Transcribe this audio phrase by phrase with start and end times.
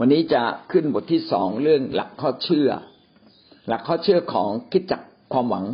[0.00, 2.68] วันนี้จะขึ้นบทที่สองเรื่องหลักข้อเชื่อ
[3.68, 5.02] หลักข้อเชื่อของคิดจัก
[5.32, 5.64] ความหวัง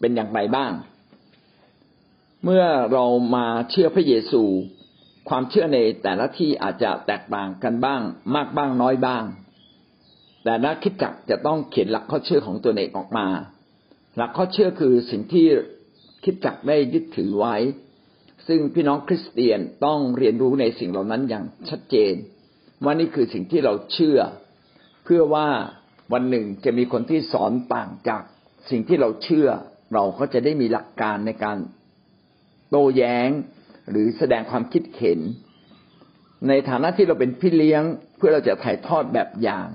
[0.00, 0.72] เป็นอย่างไรบ้าง
[2.44, 3.04] เมื่อเรา
[3.36, 4.42] มาเชื่อพระเยซู
[5.28, 8.02] ความเชื่อในแต่ละที่อาจจะแตกต่างกันบ้าง
[8.34, 9.24] มากบ้างน้อยบ้าง
[10.44, 13.26] แต่นักคิดจักจะต้องเขียนหลักข้อเชื่อของตัวเองออกมา
[14.16, 15.46] หลักข้อเชื่อคือสิ่งที่
[16.24, 17.56] คิดจักได้ยึดถือไว้
[18.46, 22.14] ซึ่งพี่น้องคริสเตียนต้องเรียนรู้ในสิ่งเหล่านั้นอย่างชัดเจน
[22.84, 24.18] ว่านี่คือสิ่งที่เราเชื่อ
[25.04, 25.48] เพื่อว่า
[26.12, 28.22] วันหนึ่งจะมีคนที่สอนต่างจาก
[28.70, 29.48] สิ่งที่เราเชื่อ
[29.94, 31.58] เราก็จะได้มีหลักการในการ
[32.70, 33.28] โต้แย้ง
[33.90, 35.20] หรือแสดงความคิดเห็น
[36.48, 37.82] ในฐานะที่เราเป็นพี่เลี้ยง
[38.16, 39.68] เพื่อเราจะถ่ายทอดแบบอย่าง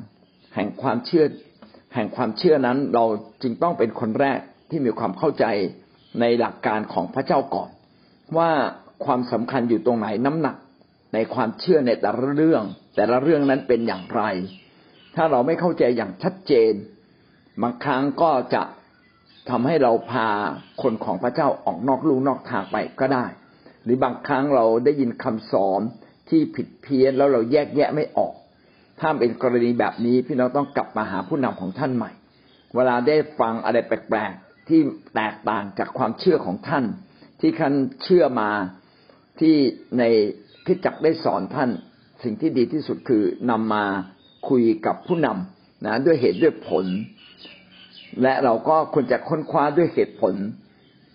[0.56, 1.26] แห่งความเชื่อ
[1.94, 3.06] แห่งความเชื่อนั้น เรา
[3.42, 5.46] จึงต้องเป็นคนแรกที่มีความเข้าใจ
[6.20, 7.70] ในหลักการของพระเจ้าก่อน
[8.38, 8.52] ว่า
[9.06, 10.58] ความสำคัญอยู่ตรงไหนน้ำหนัก
[11.14, 12.64] ในความเชื่อในแต่ละเรื่อง
[12.96, 14.22] แต่ละเรื่องนั้นเป็นอย่างไร
[15.16, 16.74] ถ้าเราไม่เข้าใจอย่างชัดเจน
[17.62, 18.64] บางครั้งก็จะ
[19.50, 20.30] ทำให้เราพา
[20.82, 23.26] คนของพระเจ้าออกนอกลู่นอกทางไปก็ได้
[23.84, 25.82] หรือบางครั้งเราได้ยินคำสอน
[26.30, 28.34] ที่ผิดเพี้ยนแล้วเราแยกแยะไม่ออก
[29.00, 32.12] ถ้าเป็นกรณีแบบนี้พี่น้องต้องกลับมาหาผู้นำของท่านใหม่
[32.76, 34.80] เวลาได้ฟังอะไรแปลกๆที่
[35.16, 36.86] แตกต่างจากความเชื่อของท่าน
[37.42, 38.52] ที่ท่านเชื่อมา
[39.40, 39.56] ที่
[39.98, 40.04] ใน
[40.66, 41.70] คิดจักได้สอนท่าน
[42.24, 43.86] สิ่งที่ดีที่สุดคือนำมา
[44.50, 46.86] คุยกับผู้นำนะด้วยเหตุด้วยผล
[48.22, 50.34] และเราก็ควรจะค้นคว้าด้วยเหตุผล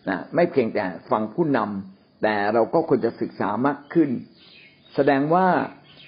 [0.09, 4.11] นะไม่เพียงแต่ฟังผู้นำแต่เราก็ควรจะศึกษามากขึ้น
[4.95, 5.47] แสดงว่า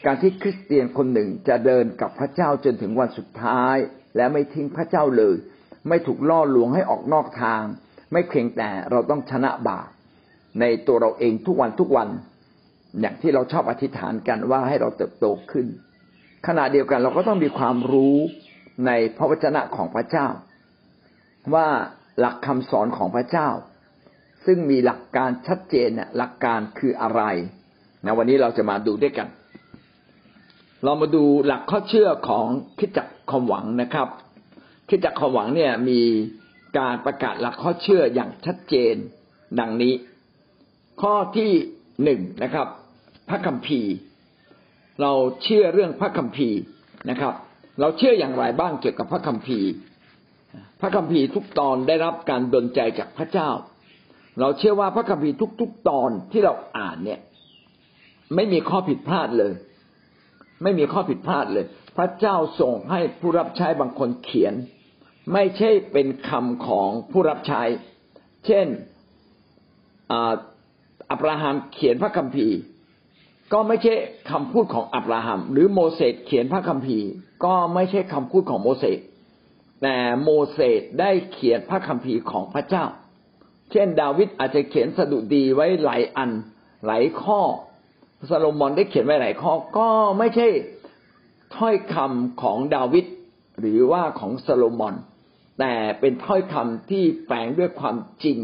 [0.07, 3.77] การที่คริสเตียนคนหนึ่งจะเดินกับพระเจ้าจนถึงวันสุดท้าย
[4.17, 5.37] และไม่ทิ้งพระเจ้าเลย
[5.89, 7.63] ไม่ถูกล่อลวงให้ออกนอกทาง
[8.13, 9.89] ไม่เพียงแต่เราต้องชนะบาป
[10.61, 12.09] ในตัวเราเองทุกวันทุกวัน
[13.01, 15.67] อย่างที่เราชอบอธิษฐานกันว่าให้เราเติบโตขึ้น
[16.47, 18.17] ขณะเดียวกันเราก็ต้องมีความรู้
[18.87, 20.27] ในพระวจนะของพระเจ้า
[21.55, 21.69] ว่า
[22.19, 23.49] หลักคำสอนของพระเจ้า
[24.47, 27.23] ซึ่งมีหลักการชัดเจนเนี่ยหลักการคืออะไร
[28.05, 29.29] นะวันนี้เราจะมาดูด้วยกัน
[30.85, 32.47] เรามาดูหลักข้อเชื่อของ
[32.79, 34.09] คิดจักความหวังนะครับ
[34.89, 36.01] คิดจักความหวังเนี่ยมี
[36.79, 38.95] การประกาศหลักข้อเชื่ออย่างชัดเจน
[39.61, 39.95] ดังนี้
[41.03, 41.51] ข้อที่
[42.05, 42.69] หนึ่งนะครับ
[43.29, 43.93] พระคัมภีร์
[45.03, 45.13] เรา
[45.43, 46.59] เชื่อเรื่องพระคัมภีร์
[47.11, 47.35] นะครับ
[47.81, 49.71] เราเชื่ออย่างไรบ้างเกี่ยวกับพระคัมภีร์
[50.81, 53.51] พระคัมภีร์ทุกตอนได้รับการดลใจจากพระเจ้า
[54.41, 57.21] เราเชื่อว่าพระคัมภีร์ทุก ๆ ตอนที่เราอ่านเนี่ย
[58.35, 59.53] ไม่มีข้อผิดพลาดเลย
[60.63, 61.67] ไม่มีข้อผิดพลาดเลย
[61.97, 64.55] พระเจ้าส่งให้ผู้รับใช้บางคนเขียน
[65.33, 67.63] ไม่ใช่เป็นคำของผู้รับใช้
[68.47, 68.67] เช่น
[70.13, 72.57] อับราฮัมเขียนพระคัมภีร์
[73.53, 73.95] ก็ไม่ใช่
[74.31, 77.09] คำพูดของอับราฮัม หรือโมเสสเขียนพระคัมภีร์
[77.45, 78.99] ก็ไม่ใช่คำพูดของโมเสส
[79.83, 82.85] แต่โมเสสได้เขียนพระคัมภีร์ของพระเจ้า
[83.71, 86.31] เช่น ดาวิดอาจจะเขียนสดุดีไว้หลายอัน
[86.87, 87.41] หลายข้อ
[88.31, 90.49] ซาโลมอนได้เขียนไว้หลายข้อ ก็ไม่ใช่
[91.57, 93.07] ถ้อยคำของดาวิด
[93.61, 94.95] หรือว่าของซาโลมอน
[95.61, 98.39] แต่เป็นถ้อยคำที่แฝงด้วยความจริง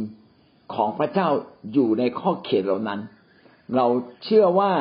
[0.74, 1.28] ของพระเจ้า
[1.72, 3.00] อยู่ในข้อเขียนเหล่านั้น
[3.76, 3.86] เรา
[4.24, 4.72] เชื่อว่า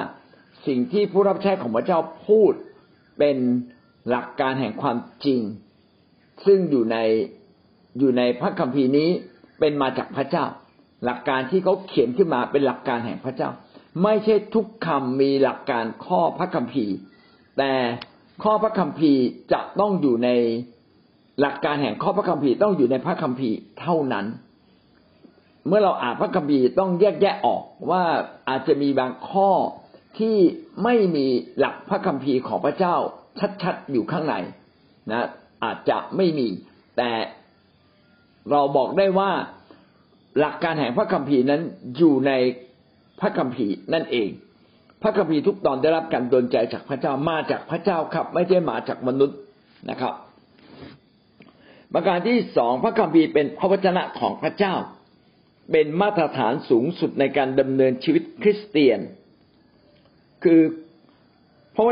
[0.67, 2.53] สิ่งที่ผู้รับใช้ของพระเจ้าพูด
[3.19, 3.37] เป็น
[4.09, 5.39] หลักการแห่งความจริง
[6.45, 6.97] ซึ่งอยู่ใน
[7.99, 9.09] อยู่ในพระคัมภีร์นี้
[9.59, 10.45] เป็นมาจากพระเจ้า
[11.05, 13.49] หลักการที่เขาเขียนขึ้นมาเป็นหลักการแห่งพระเจ้า
[14.03, 16.95] ไม่ใช่ทุกคำมีหลักการข้อพระคัมภีร์
[17.57, 17.73] แต่
[18.43, 19.21] ข้อพระคัมภีร์
[19.53, 20.29] จะต้องอยู่ใน
[21.41, 24.25] หลักการแห่งข้อพระคัมภีร์ต้องอยู่ในพระคัมภีร์เท่านั้น
[25.67, 28.03] เมื่อเราอ่านพระคัมภีร์ต้องแยกแยะออกว่า
[28.49, 29.49] อาจจะมีบางข้อ
[30.19, 30.37] ที่
[30.83, 31.27] ไม่มี
[31.59, 32.95] หลักพระคัมภีร์ของพระเจ้า
[33.63, 34.35] ชัดๆอยู่ข้างใน
[35.11, 35.27] นะ
[35.63, 36.47] อาจจะไม่มี
[36.97, 37.11] แต่
[38.51, 39.31] เราบอกได้ว่า
[40.39, 41.61] หลักการแห่งพระคัมภีร์นั้น
[41.97, 42.31] อยู่ใน
[43.19, 44.29] พระคัมภีร์นั่นเอง
[45.01, 49.37] พระคัมภีร์ทุกตอนได้รับการดลใจจากพระเจ้ามาจากพระเจ้าครับ ไม่ใช่มาจากมนุษย์
[49.89, 50.13] นะครับ
[51.93, 54.73] ประการที่สองพระคัมภีร์เป็นพระวจนะของพระเจ้า
[55.71, 58.99] เป็นมาตรฐานสูงสุดในการดำเนินชีวิตคริสเตียน
[60.43, 60.61] คือ
[61.75, 61.89] พระว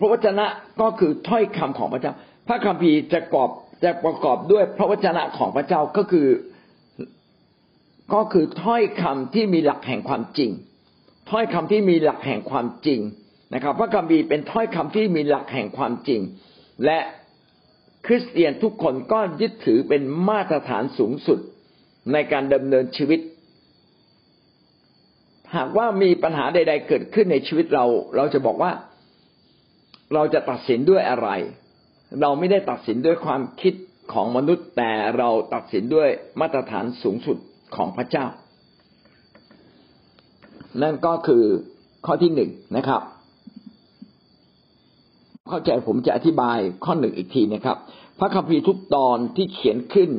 [0.00, 0.46] พระวจนะ
[0.80, 2.12] ก็คือถ้อยคำของพระเจ้า
[2.48, 3.50] พระคัมภีร์จะกอบ
[3.84, 6.28] จะประกอบด้วยพระวจนะของพระเจ้าก็คือ
[8.14, 10.50] ก็คือถ้อยคำที่มีหลักแห่งความจริง
[11.30, 13.00] ถ้อยคำที่มีหลักแห่งความจริง
[13.54, 16.20] นะครับ พระคัมภีร์เป็นถ้อยคำที่มีหลักแห่งความจริง
[16.84, 16.98] และ
[18.06, 21.38] คริสเตียนทุกคนก็ยึดถือเป็นมาตรฐานสูงสุด
[22.12, 23.20] ในการดำเนินชีวิต
[25.56, 27.84] หากว่ามีปัญหาใด ๆ เกิดขึ้นในชีวิตเรา
[28.16, 28.72] เราจะบอกว่า
[30.14, 31.28] เราจะตัดสินด้วยอะไร
[32.20, 33.74] เราไม่ได้ตัดสินด้วยความคิด
[34.12, 36.08] ของมนุษย์ แต่เราตัดสินด้วย
[36.40, 37.36] มาตรฐานสูงสุด
[37.76, 38.26] ของพระเจ้า
[40.82, 41.44] นั่นก็คือ
[42.06, 43.02] ข้อที่หนึ่งนะครับ
[45.50, 47.76] เข้าใจผมจะอธิบายข้อหนึ่งอีกทีนะครับ
[48.18, 50.10] พระคัมภีร์ทุกตอนที่เขียนขึ้น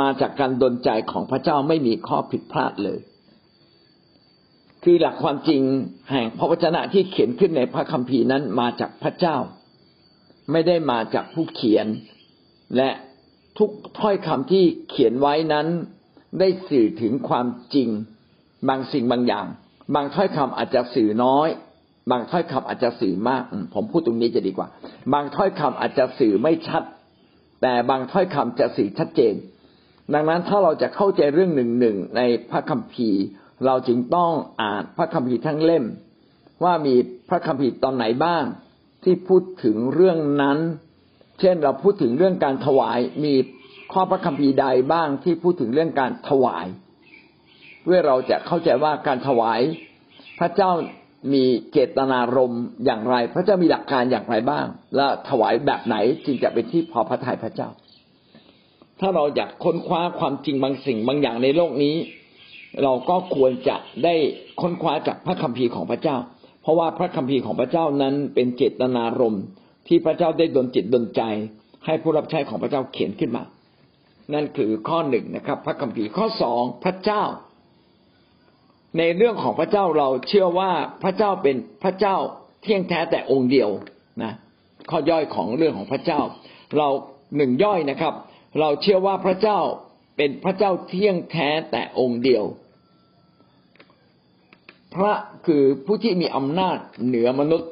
[0.00, 2.98] มาจากการดลใจของพระเจ้าไม่มีข้อผิดพลาดเลย
[4.88, 5.62] คือหลักความจริง
[6.10, 9.36] แห่งพระวจนะที่เขียนขึ้นในพระคัมภีร์นั้นมาจากพระเจ้า
[10.52, 11.86] ไม่ได้มาจากผู้เขียน
[12.76, 12.90] และ
[13.58, 15.66] ทุกถ้อยคำที่เขียนไว้นั้น
[16.38, 17.88] ได้สื่อถึงความจริง
[18.68, 19.46] บางสิ่งบางอย่าง
[19.94, 21.48] บางถ้อยคำอาจจะสื่อน้อย
[22.10, 23.42] บางถ้อยคำอาจจะสื่อมาก
[23.74, 24.68] ผมพูดตรงนี้จะดีกว่า
[25.12, 26.82] บางถ้อยคำอาจจะสื่อไม่ชัด
[27.62, 29.34] แต่บางถ้อยคำจะสื่อชัดเจน
[30.14, 33.22] ดังนั้นถ้าเราจะเข้าใจเรื่องหนึ่งหนึ่งในพระคัมภีร์
[33.64, 34.30] เราจึงต้อง
[34.62, 35.84] อ่านพระคัมภีร์ทั้งเล่ม
[36.64, 36.94] ว่ามี
[37.28, 38.44] พระคัมภีร์ตอนไหนบ้าง
[39.04, 40.58] ที่พูดถึงเรื่องนั้น
[41.40, 43.34] เช่นเราพูดถึงเรื่องการถวายมี
[43.92, 46.66] ข้อพระคัมภีร์ใดบ้างที่พูดถึงเรื่องการถวาย
[47.82, 49.60] เพื่อเราจะเข้าใจว่าการถวาย
[50.38, 50.70] พระเจ้า
[51.32, 54.66] มีเจตนารมณ์อย่างไร พระเจ้ามีหลักการอย่างไรบ้าง
[54.96, 57.68] และถวายแบบไหนจึงจะเป็นที่พอพระทัยพระเจ้า
[59.00, 61.96] ถ้าเราอยากค้นคว้าความจริงบางสิ่งบางอย่างในโลกนี้
[62.82, 64.14] เราก็ควรจะได้
[64.60, 66.16] ค้นคว้าจากพระคัมภีร์ของพระเจ้า
[66.62, 69.44] เพราะว่าพระคัมภีร์ของพระเจ้านั้นเป็นเจตนารมณ์
[69.88, 71.22] ที่พระเจ้าได้ดลจิตดลใจ
[71.86, 73.42] ให้ผู้รับใช้ของพระเจ้าเขียนขึ้นมา
[74.34, 77.22] นั่นคือข้อหนึ่งนะครับ พระคัมภีร์ข้อสองพระเจ้า
[78.98, 82.16] ในเรื่องของพระเจ้าเราเชื่อว่าพระเจ้าเป็นพระเจ้า
[82.62, 83.70] เที่ยงแท้แต่องค์เดียว
[84.22, 84.32] นะ
[84.90, 86.20] ข้อย่อยของเรื่องของพระเจ้า
[86.76, 86.88] เรา
[87.36, 88.14] หนึ่งย่อยนะครับ
[88.60, 89.58] เราเชื่อว่าพระเจ้า
[90.16, 92.44] เป็นพระเจ้าเที่ยงแท้แต่องค์เดียว
[94.96, 95.12] พระ
[95.46, 97.70] คือผู้ที่มีอำนาจเหนือมนุษย์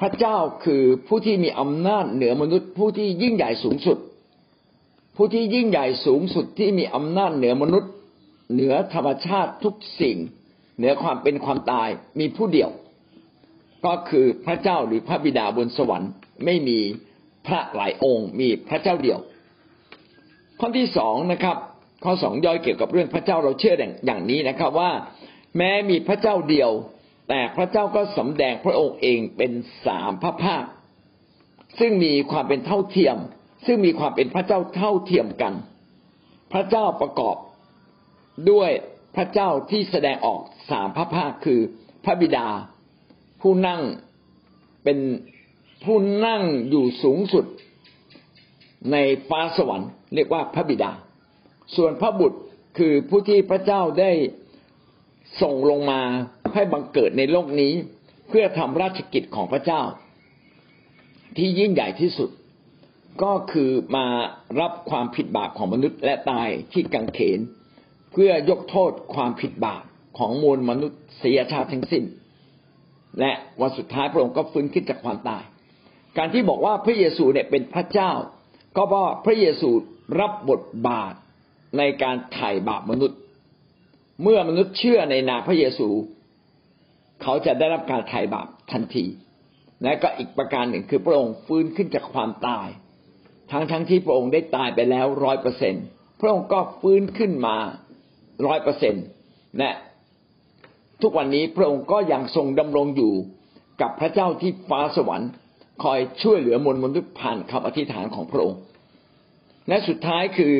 [0.00, 3.98] พระเจ้าคือผู้ที่มีอำนาจเหนือมนุษย์ ผู้ที่ยิ่งใหญ่สูงสุด
[5.16, 7.90] ผู้ที่ยิ่งใหญ่สูงสุดที่มีอำนาจเหนือมนุษย์
[8.52, 10.16] เหนือธรรมชาติทุกสิ่ง
[10.76, 11.88] เหนือความเป็นความตาย
[12.20, 12.70] มีผู้เดียว
[13.84, 16.10] ก็คือพระเจ้าหรือพระบิดาบนสวรรค์
[16.44, 16.78] ไม่มี
[17.46, 19.18] พระหลายองค์ มีพระเจ้าเดียว
[20.60, 21.56] ข้อที่สองนะครับ
[22.04, 23.74] ข้อสองย่อยเกี่ยวกับเรื่องพระเจ้าเราเชื่อ
[24.06, 24.90] อย่างนี้นะครับว่า
[25.56, 26.70] แม้มีพระเจ้าเดียว
[27.28, 29.52] แต่พระเจ้าก็สำแดงพระองค์เองเป็น
[29.86, 30.64] สามพระภาค
[31.78, 33.16] ซึ่งมีความเป็นเท่าเทียม
[33.66, 35.54] ซึ่งมีความเป็นพระเจ้าเท่าเทียมกัน
[36.52, 37.36] พระเจ้าประกอบ
[38.50, 38.70] ด้วย
[39.16, 40.40] พระเจ้าที่แสดงออก
[40.70, 41.60] สามพระภาคคือ
[42.04, 42.46] พระบิดา
[43.40, 43.82] ผู้นั่ง
[44.84, 44.98] เป็น
[45.84, 45.96] ผู้
[46.26, 47.44] นั่งอยู่สูงสุด
[48.92, 48.96] ใน
[49.28, 50.92] ฟ้าสวรรค์ เรียกว่าพระบิดา
[51.76, 52.38] ส่วนพระบุตร
[52.78, 54.12] คือผู้ที่พระเจ้าได้
[55.40, 56.00] ส่งลงมา
[56.54, 57.72] ให้บังเกิดในโลกนี้
[58.28, 59.82] เพื่อทำราชกิจของพระเจ้า
[61.36, 62.30] ที่ยิ่งใหญ่ที่สุด
[63.22, 64.06] ก็คือมา
[64.60, 67.40] รับความผิดบาปของมนุษย์และตายที่กังเขน
[68.12, 69.82] เพื่อยกโทษความผิดบาป
[70.18, 70.86] ของมวลมนุ
[71.22, 72.04] ษยชาติทั้งสิ้น
[73.20, 75.42] และวันสุดท้ายพระองค์ก็ฟื้นขึ้นจากความตาย
[76.18, 78.12] การที่บอกว่าพระเยซูเนี่ยเป็นพระเจ้า
[78.76, 79.70] ก็เพราะพระเยซู
[80.20, 81.14] รับบทบาท
[81.78, 83.18] ในการไถ่บาปมนุษย์
[84.22, 85.88] เมื่อมนุษย์เชื่อในนามพระเยซู
[87.22, 89.04] เขาจะได้รับการไถ่บาปทันที
[89.82, 92.68] และก็อีกประการหนึ่งคือพระองค์ฟื้นขึ้นจากความตาย
[93.52, 95.74] ทั้งทั้งที่พระองค์ได้ตายไปแล้วร้อยเปอร์เซ็น
[96.20, 97.56] พระองค์ก็ฟื้นขึ้นมา
[98.46, 99.04] ร้อยเปอร์เซ็นต์
[99.58, 99.70] และ
[101.02, 103.12] ทุกวันนี้พระองค์ก็ยังทรงดำรงอยู่
[103.80, 105.30] กับพระเจ้าที่ฟ้าสวรรค์
[105.82, 108.58] คอยช่วยเหลือมวลมนุษย์ผ่านคำอธิษฐานของพระองค์
[109.68, 110.54] และสุดท้ายคือ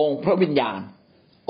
[0.00, 0.78] องค์พระวิญญาณ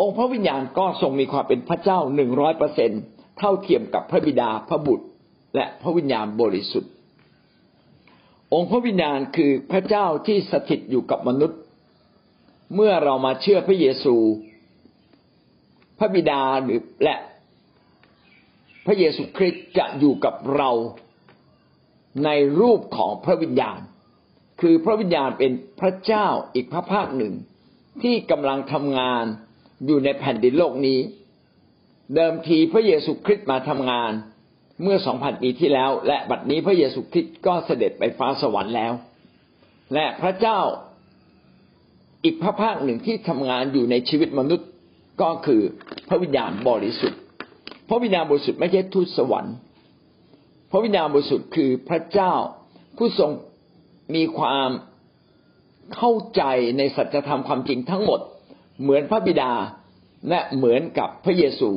[0.01, 2.91] องค์พระวิญญาณก็ทรงมีความเป็นพระเจ้าหนึ่งร้อยเปอร์เซ็น
[3.39, 5.07] เท่าเทียมกับพระบิดาพระบุตร
[5.55, 6.93] และพระวิญญาณบริสุทธิ์
[8.53, 11.59] องค์พระวิญญาณคือพระเจ้าที่สถิตอยู่กับมนุษย์
[12.75, 14.17] เมื่อเรามาเชื่อพระเยซู
[15.99, 17.17] พระบิดาหรือและ
[18.87, 20.71] พระเยซูคริสต์จะอยู่กับเรา
[22.25, 23.79] ในรูปของพระวิญญาณ
[24.61, 27.35] คือพระวิญญาณเป็นพระเจ้าอีกพระภาคหนึ่ง
[28.03, 29.25] ที่กำลังทำงาน
[29.87, 30.99] อยู่ในแผ่นดินโลกนี้
[32.15, 34.13] เดิมทีพระเยซูคริสต์มาทำงาน
[34.83, 38.93] เมื่อสองพันปีที่แล้ว และบัดนี้พระเยซูคริสต์ก็เสด็จไปฟ้าสวรรค์แล้ว
[39.95, 40.59] และพระเจ้า
[42.25, 44.69] อีกพระภาคหนึ่งที่ทำงานอยู่ในชีวิตมนุษย์
[45.23, 45.63] ก็คือ
[46.09, 47.21] พระวิญญาณบริสุทธิ์
[47.89, 49.55] พระวิญญาณบริสุทธิ์ไม่ใช่ทูตสวรรค์
[50.71, 52.33] พระวิญญาณบริสุทธิ์คือพระเจ้า
[52.97, 53.31] ผู้ทรง
[54.15, 54.71] มีความ
[55.97, 56.43] เข้าใจ
[56.79, 58.21] ในสัจธรรมความจริงทั้งหมด
[58.83, 59.53] เหมือนพระบิดา
[60.29, 61.71] และเหมือนกับพระเยซู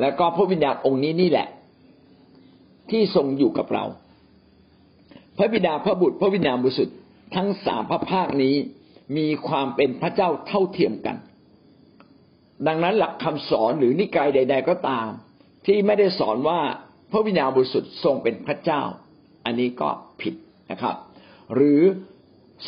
[0.00, 1.48] และก็พระวิญญาณองค์นี้นี่แหละ
[2.90, 3.84] ที่ทรงอยู่กับเรา
[5.38, 6.96] พระบิดาพระบุตรพระวิญญาณบริสุทธิ์
[7.34, 8.54] ทั้งสามพระภาคนี้
[9.16, 11.16] มีความเป็นพระเจ้าเท่าเทียมกัน
[12.66, 15.08] ดังนั้นหลักคำสอนหรือนิกายใด ๆ ก็ตาม
[15.66, 16.60] ที่ไม่ได้สอนว่า
[17.10, 18.82] พระวิญญาณบริสุทธิ์ทรงเป็นพระเจ้า
[19.44, 19.88] อันนี้ก็
[20.20, 20.34] ผิด
[20.70, 20.96] นะครับ
[21.54, 21.82] หรือ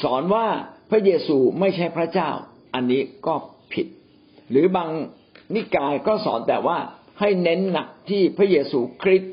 [0.02, 0.47] สอนว่า
[0.91, 2.31] พระเยซูไม่ใช่พระเจ้า
[2.75, 3.35] อันนี้ก็
[3.73, 3.87] ผิด
[4.50, 4.91] หรือบาง
[5.55, 6.79] นิกายก็สอนแต่ว่า
[7.21, 9.33] ให้เน้นหนักที่พระเยซูคริสต์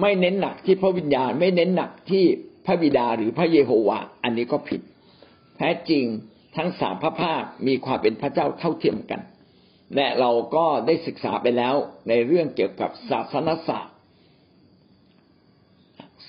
[0.00, 2.24] ไม่เน้นหนักที่พระวิญญาณ ไม่เน้นหนักที่
[2.66, 4.80] พระบิดาหรือพระเยโฮวา อันนี้ก็ผิด
[5.56, 6.04] แท้จริง
[6.56, 9.20] ทั้งสามพระภาคมีความเป็นพระเจ้าเท่าเทียมกัน
[9.96, 11.74] และเราก็ได้ศึกษาไปแล้ว
[12.08, 13.94] ในเรื่องเกี่ยวกับศาสนศาสตร์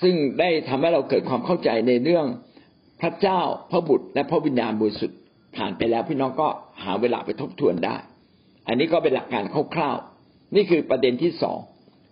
[0.01, 2.25] ซึ่งได้ทำให้เราเกิดความเข้าใจในเรื่อง
[3.01, 3.39] พระเจ้า
[3.71, 5.19] พระบุตรและพระวิญญาณบริสุทธิ์
[5.57, 6.47] ผ่านไปแล้วพี่น้องก็
[6.83, 7.95] หาเวลาไปทบทวนได้
[8.67, 9.43] อันนี้ก็เป็นหลักการ
[9.75, 11.59] คร่าวๆ นี่คือประเด็นที่สอง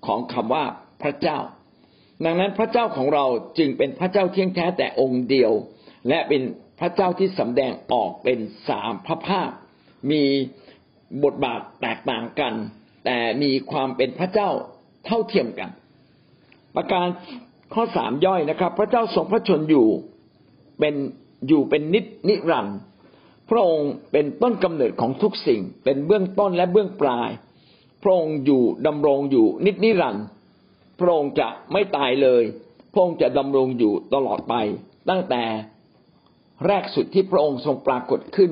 [0.05, 0.63] ของคำว่า
[1.03, 1.37] พระเจ้า
[2.25, 3.25] ดังนั้นพระเจ้าของเรา
[3.57, 5.51] จึงเป็นพระเจ้าเที่ยงแท้แต่องค์เดียว
[6.09, 6.41] และเป็น
[6.79, 9.49] พระเจ้าที่สำแดงออกเป็นสามพระภาค
[10.11, 10.23] มี
[11.23, 12.53] บทบาทแตกต่างกัน
[13.05, 14.49] แต่มีความเป็นพระเจ้า
[15.05, 15.69] เท่าเทียมกัน
[16.75, 17.07] ประการ
[17.73, 19.87] ข้อสามย่อยนะครับ พระเจ้าทรงพระชนอยู่
[20.79, 20.95] เป็น
[21.47, 22.77] อยู่เป็นนิจนิรันดร์
[23.49, 27.29] พระองค์เป็นต้นกำเนิดของทุกสิ่ง เป็นเบื้องต้นและเบื้องปลาย
[28.03, 30.25] พระองค์อยู่ดำรงอยู่นิจนิรันดร์
[30.99, 32.43] พระองค์จะไม่ตายเลย
[32.91, 34.53] พระองค์จะดำรงอยู่ตลอดไป
[35.09, 35.43] ตั้งแต่
[36.67, 38.51] แรกสุดที่พระองค์ทรงปรากฏขึ้น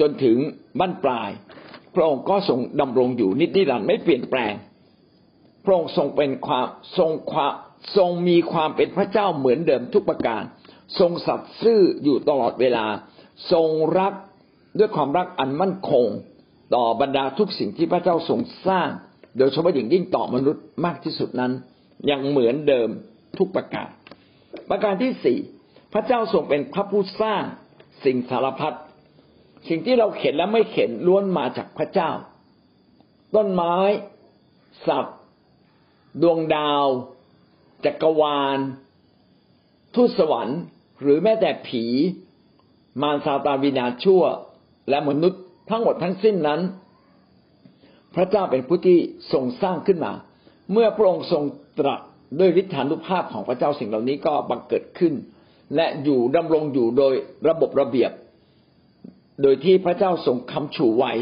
[0.00, 0.36] จนถึง
[0.78, 1.30] บั้นปลาย
[1.94, 4.54] พระองค์ก็ทรงดำรงอยู่นิจนิรันดร์ไม่เปลี่ยนแปลง
[5.64, 6.66] พระองค์ทรงเป็นความ
[6.98, 7.52] ทรงความ
[7.96, 10.42] ทรงมีความเป็นพระเจ้าเหมือนเดิมทุกประการ
[10.98, 12.86] ทรงสัตย์ซื่ออยู่ตลอดเวลา
[13.52, 13.68] ทรง
[13.98, 14.14] รัก
[14.78, 16.06] ด้วยความรักอันมั่นคง
[16.74, 18.88] ต่อบรรดาทุกสิ่งที่พระเจ้าทรงสร้าง
[19.38, 21.52] โดยเฉพาะอย่างยิ่งต่อมนุษย์มากที่สุดนั้น
[22.10, 22.88] ยังเหมือนเดิม
[23.38, 23.88] ทุกประการ
[24.70, 25.38] ประการที่สี่
[25.92, 27.42] พระเจ้าทรงเป็นพระผู้สร้าง
[28.04, 28.76] สิ่งสารพัด
[29.68, 32.10] สิ่งที่เราเห็นและไม่เห็นล้วนมาจากพระเจ้า
[33.34, 33.76] ต้นไม้
[34.86, 35.18] สัตว์
[36.22, 36.84] ดวงดาว
[37.84, 38.58] จักรวาล
[39.94, 40.60] ทูตสวรรค์
[41.00, 41.84] หรือแม้แต่ผี
[43.02, 44.22] มารซาตานวิญญาณชั่ว
[44.90, 46.60] และมนุษย์ทั้งหมดทั้งสิ้นนั้น
[48.14, 48.98] พระเจ้าเป็นผู้ที่
[49.32, 50.12] ทรงสร้างขึ้นมา
[50.72, 51.42] เมื่อพระองค์ทรง
[51.78, 52.00] ตรัส
[52.38, 55.14] ด้วยฤทธานุภาพของพระเจ้าสิ่งเหล่านี้ก็บังเกิดขึ้น
[55.76, 57.14] และอยู่ดำรงอยู่โดย
[57.48, 58.12] ระบบระเบียบ
[59.42, 61.12] โดยที่พระเจ้าทรงคำชูไว้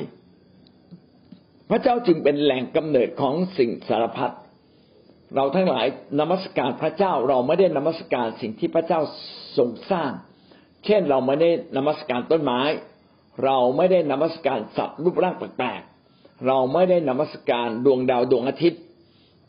[1.70, 4.34] พระเจ้าจึงเป็นแหล่งกำเนิดของสิ่งสารพัด
[5.34, 5.86] เราทั้งหลาย
[6.20, 9.00] นมัสการพระเจ้าเราไม่ได้นมัสการสิ่งที่พระเจ้า
[9.58, 10.10] ทรงสร้าง
[10.84, 12.60] เช่นเราไม่ได้นมัสการต้นไม้
[13.44, 18.82] เราไม่ได้นมัสการสัตว์รูปร่างแปลกๆเราไม่ได้นมัสการดวงดาวดวงอาทิตย์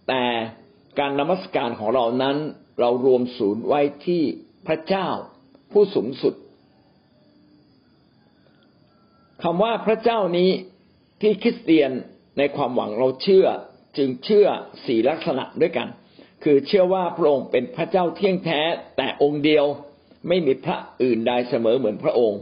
[0.08, 0.24] แต่
[1.00, 2.38] การนมัสการของเรานั้น
[2.80, 4.24] เรารวมศูนย์ไว้ที่
[4.68, 5.08] พระเจ้า
[5.72, 6.34] ผู้สูงสุด
[9.44, 10.50] คำว่าพระเจ้านี้
[11.22, 11.92] ที่คริสเตียน
[12.38, 13.48] ในความหวังเราเชื่อ
[13.98, 14.48] จึงเชื่อ
[14.86, 15.88] สี่ลักษณะด้วยกัน
[16.44, 18.62] คือเชื่อว่าพระองค์เป็นพระเจ้าเที่ยงแท้
[18.98, 19.66] แต่องค์เดียว
[20.28, 22.42] ไม่มีพระอื่นใดเสมอเหมือนพระองค์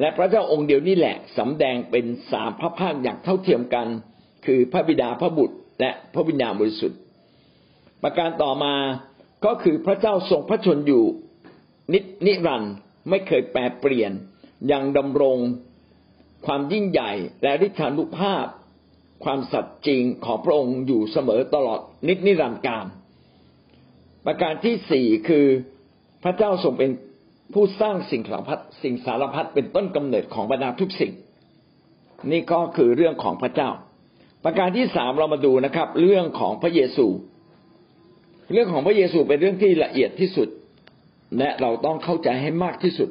[0.00, 3.86] และพระเจ้าองค์เดียวนี่แหละสำแดงเป็นสามพระภาคอย่างเท่าเทียมกัน
[4.46, 6.98] คือพระบิดาพระบุตร และพระวิญญาณบริสุทธิ์
[8.02, 8.74] ประการต่อมา
[9.44, 11.04] ก็คือพระเจ้าทรงพระชนอยู่
[12.26, 12.62] นินรัน
[13.08, 14.12] ไม่เคยแปรเปลี่ยน
[14.72, 15.38] ยังดำรง
[16.46, 17.12] ความยิ่งใหญ่
[17.42, 18.46] และฤทธานุภาพ
[19.24, 22.86] ความสัตย์จริงของพระองค์อยู่เสมอตลอดนิจนิรันดร์การ
[24.26, 25.46] ประการที่สี่คือ
[26.24, 26.90] พระเจ้าทรงเป็น
[27.54, 31.12] ผู้สร้างสิ่งสารพัดสิ่งสารพัดเป็นต้นกำเนิดของบรรดาทุกสิ่ง
[32.30, 33.70] นี่ก็คือเรื่องของพระเจ้า
[34.44, 37.06] ประการที่สามเรามาดูนะครับ เรื่องของพระเยซู
[38.52, 40.48] เรื่องของพระเยซูเป็นเรื่องที่ละเอียดที่สุด
[41.38, 43.08] และเราต้องเข้าใจให้มากที่สุด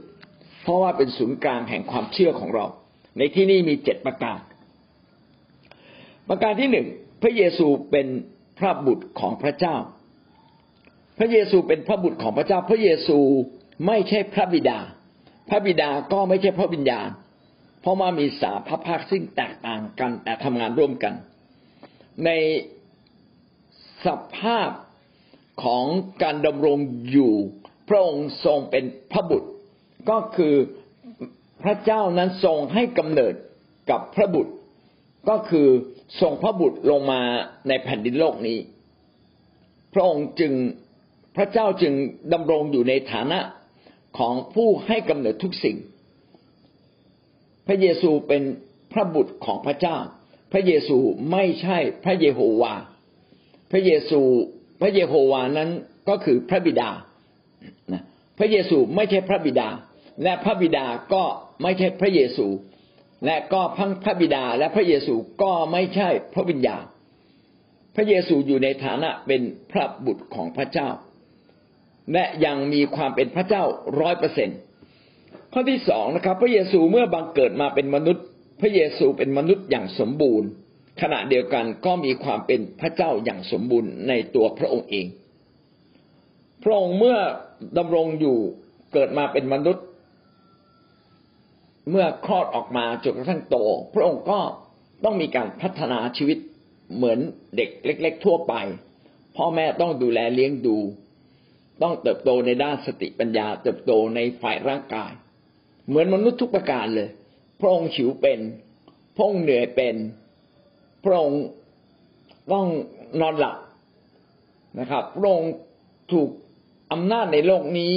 [0.62, 2.66] เพราะว่าเป็นศูนย์กลางแห่งความเชื่อของเรา
[3.18, 4.40] ในที่นี้มีเจ็ดประการ
[6.30, 6.88] ประการที่หนึ่ง
[7.22, 8.08] พระเยซูเป็น
[8.60, 9.76] พระบุตรของพระเจ้า
[11.18, 13.20] พระเยซูเป็นพระบุตรของพระเจ้า พระเยซู
[13.88, 14.80] ไม่ใช่พระบิดา
[15.50, 17.10] พระบิดาก็ไม่ใช่พระวิญญาณ
[17.82, 21.14] เพราะว่ามีสาพระภาคซึ่งแตกต่างกันแต่ทำงานร่วมกัน
[22.26, 22.30] ใน
[24.06, 24.08] ส
[24.38, 24.70] ภาพ
[25.64, 25.86] ของ
[26.24, 26.78] การดำรง
[27.12, 27.34] อยู่
[27.90, 29.50] พระองค์ทรงเป็นพระบุตร
[30.10, 30.56] ก็คือ
[31.64, 33.34] พระเจ้านั้นทรงให้กำเนิด
[33.90, 34.54] กับพระบุตร
[35.30, 35.68] ก็คือ
[36.22, 37.22] ส่งพระบุตรลงมา
[37.68, 38.58] ในแผ่นดินโลกนี้
[39.94, 40.54] พระองค์จึง
[41.38, 41.94] พระเจ้าจึง
[42.34, 43.39] ดำรงอยู่ในฐานะ
[44.17, 45.77] ของผู้ให้กำเนิดทุกสิ่ง
[47.67, 48.44] พระเยซูเป็น
[48.94, 49.98] พระบุตรของพระเจ้า
[50.51, 50.98] พระเยซู
[51.32, 52.74] ไม่ใช่พระเยโฮวา
[53.72, 54.22] พระเยซู
[54.82, 55.70] พระเยโฮวานั้น
[56.10, 56.89] ก็คือพระบิดา
[58.38, 59.70] พระเยซูไม่ใช่พระบิดา
[60.24, 61.24] และพระบิดาก็
[61.62, 62.48] ไม่ใช่พระเยซู
[63.25, 66.84] และก็พังพระบิดาและพระเยซูก็ไม่ใช่พระวิญญาณ
[67.96, 69.41] พระเยซูอยู่ในฐานะเป็น
[69.72, 70.89] พระบุตรของพระเจ้า
[72.14, 73.64] และยังมีความเป็นพระเจ้า
[74.00, 74.50] ร้อยเปอร์เซ็น
[75.54, 78.26] ข้อที่สองนะครับ พระเยซูเมื่อบังเกิดมาเป็นมนุษย์
[78.62, 80.50] พระเยซูเป็นมนุษย์อย่างสมบูรณ์
[81.02, 85.06] ขณะเดียวกันก็มีความเป็นพระเจ้าอย่างสมบูรณ์ในตัวพระองค์เอง
[86.64, 87.18] พระองค์เมื่อ
[87.78, 88.38] ดำรงอยู่
[88.94, 89.86] เกิดมาเป็นมนุษย์
[91.92, 93.58] เมื่อคลอดออกมาจนกระทั่งโต
[93.94, 94.40] พระองค์ก็
[95.04, 96.38] ต้องมีการพัฒนาชีวิต
[96.96, 97.20] เหมือน
[97.56, 98.54] เด็กเล็ก ๆ ทั่วไป
[99.36, 100.78] พ่อแม่ต้องดูแลเลี้ยงดู
[101.82, 105.12] ต้องเติบโตในด้านสติปัญญา เติบโตในฝ่ายร่างกาย
[105.88, 107.10] เหมือนมนุษย์ทุกประการเลย
[107.60, 108.40] พระองค์ฉิวเป็น
[109.16, 109.96] พระองค์เหนื่อยเป็น
[111.04, 111.44] พระองค์
[112.52, 112.66] ต้อง
[113.22, 113.56] นอนหลับ
[114.80, 115.52] นะครับ พระองค์
[116.14, 116.30] ถูก
[116.94, 117.94] อำนาจในโลกนี้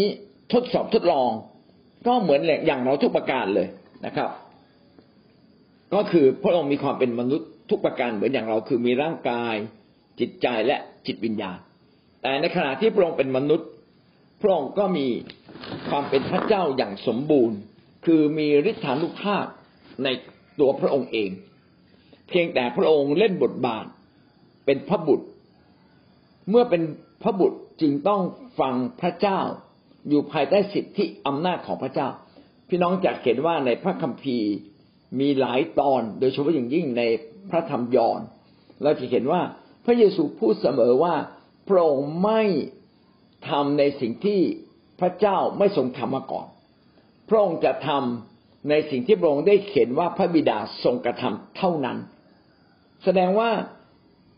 [0.52, 1.30] ทดสอบทดลอง
[2.06, 3.68] ก็เหมือนอย่างเราทุกประการเลย
[4.06, 4.30] นะครับ
[5.94, 9.54] ก็คือพระองค์มีความเป็นมนุษย์ทุกประการเหมือนอย่างเราคือมีร่างกาย
[10.20, 11.58] จิตใจและจิตวิญญาณ
[12.22, 13.68] แต่ในขณะที่พระองค์เป็นมนุษย์
[14.40, 15.06] พระองค์ก็มี
[15.88, 17.58] ความเป็นพระเจ้าอย่างสมบูรณ์
[18.06, 19.46] คือมีฤทธานุภาพ
[20.04, 20.08] ใน
[20.60, 21.30] ตัวพระองค์เอง
[22.28, 23.84] เพียงแต่พระองค์เล่นบทบาท
[24.66, 25.26] เป็นพระบุตร
[26.50, 26.82] เมื่อเป็น
[27.22, 28.22] พระบุตรจึงต้อง
[28.60, 29.40] ฟังพระเจ้า
[30.08, 32.08] อยู่ภายใต้สิทธิอำนาจของพระเจ้า
[32.68, 34.50] พี่น้องจะเห็นว่าในพระคัมภีร์
[35.20, 37.02] มีหลายตอน โดยเฉพาะอย่างยิ่งใน
[37.50, 38.20] พระธรรมยอห์น
[38.82, 39.40] เราจะเห็นว่า
[39.84, 41.14] พระเยซูพูดเสมอว่า
[41.68, 42.42] พระองค์ไม่
[43.48, 44.40] ทำในสิ่งที่
[45.00, 46.46] พระเจ้าไม่ทรงทำมาก่อน
[47.28, 51.98] พระองค์จะทำในสิ่งที่พระองค์ได้เขียนว่าพระบิดาทรงกระทำเท่านั้น
[53.04, 53.50] แสดงว่า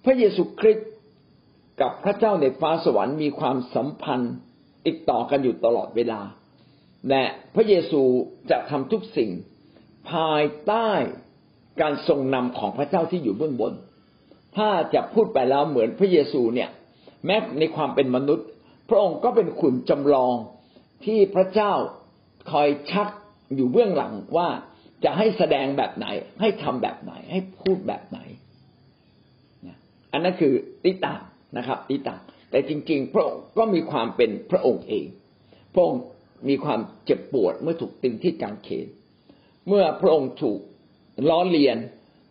[0.04, 0.90] พระเยซูคริสต์
[1.80, 4.34] กับพระเจ้าในฟ้าสวรรค์มีความสัมพันธ์
[4.86, 6.20] ติดต่อกันอยู่ตลอดเวลา
[7.08, 8.02] และพระเยซู
[8.50, 9.30] จะทำทุกสิ่ง
[10.10, 10.90] ภายใต้
[11.80, 13.72] การทรงนำของพระเจ้าที่อยู่เบื้องบน
[14.56, 16.70] ถ้าจะพูดไปแล้วเหมือนพระเยซูเนี่ย
[17.26, 18.46] แม้ในความเป็นมนุษย์
[18.88, 20.34] พระองค์ก็เป็นขุนจำลอง
[21.04, 21.72] ที่พระเจ้า
[22.50, 23.08] คอยชัก
[23.54, 24.48] อยู่เบื้องหลังว่า
[25.04, 26.06] จะให้แสดงแบบไหน
[26.40, 28.18] ให้ทำแบบไหน ให้พูดแบบไหน
[30.12, 30.54] อันนั้นคือ
[30.84, 31.14] ติตา
[31.56, 32.16] นะครับติตา
[32.50, 35.06] แต่จริง ๆ พระองค์ก็มีความเป็นพระองค์เอง
[35.74, 36.02] พระองค์
[36.48, 38.86] มีความเจ็บปวดเมื่อถูกตึงที่กางเขน
[39.68, 40.60] เมื่อพระองค์ถูก
[41.28, 41.76] ล้อเลียน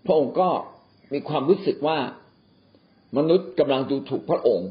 [0.06, 0.50] พระองค์ก็
[1.14, 1.98] มีความรู้สึกว่า
[3.18, 4.70] มนุษย์กำลังดูถูกพระองค์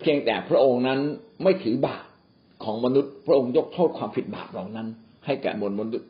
[0.00, 1.00] เพียงแต่พระองค์นั้น
[1.42, 2.04] ไม่ถือบาป
[2.64, 4.86] ของมนุษย์ พระองค์ยกโทษความผิดบาปเหล่านั้น
[5.26, 6.08] ให้แก่มวลมนุษย์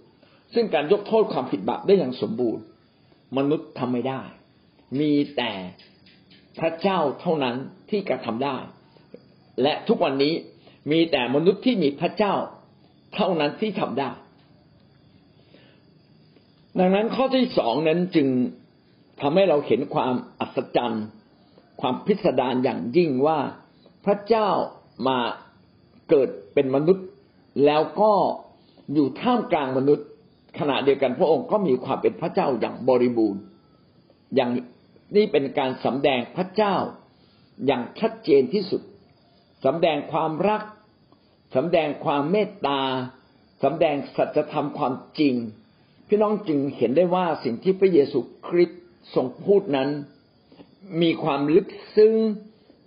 [0.55, 2.63] ซึ่งการยกโทษความผิดบาปได้อย่างสมบูรณ์
[3.39, 4.21] มนุษย์ทำไม่ได้
[5.01, 5.53] มีแต่
[6.61, 7.57] พระเจ้าเท่านั้น
[7.91, 8.57] ที่กระทำได้
[9.63, 10.35] และทุกวันนี้
[10.93, 12.35] มีแต่มนุษย์ที่มีพระเจ้า
[13.15, 14.11] เท่านั้นที่ทำได้
[16.79, 18.29] ดังนั้นข้อที่สองนั้นจึง
[19.21, 21.05] ทำให้เราเห็นความอัศจรรย์
[21.81, 23.39] ความพิสดารอย่างยิ่งว่า
[24.05, 24.49] พระเจ้า
[25.09, 25.19] มา
[26.11, 27.07] เกิดเป็นมนุษย์
[27.65, 28.13] แล้วก็
[28.95, 30.07] อยู่ท่ามกลางมนุษย์
[30.59, 33.41] ขณะเดียวกันพระองค์ก็มีความเป็นพระเจ้าอย่างบริบูรณ์
[34.35, 34.51] อย่าง
[35.17, 36.75] นี่เป็นการสำแดงพระเจ้า
[37.67, 38.83] อย่างชัดเจนที่สุด
[39.65, 40.63] สำแดงความรัก
[41.55, 42.81] สำแดงความเมตตา
[43.63, 45.35] สำแดงสัจธรรมความจริง
[46.09, 48.81] พี่น้องจึงเห็นได้ว่าสิ่งที่พระเยซูคริสต์
[49.15, 49.89] ทรงพูดนั้น
[51.03, 51.67] มีความลึก
[51.97, 52.15] ซึ้ง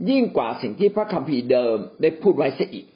[0.10, 2.88] ยิ่งกว่าสิ่งที่พระคัมภีร์เดิมได้พูดไว้เสียอีก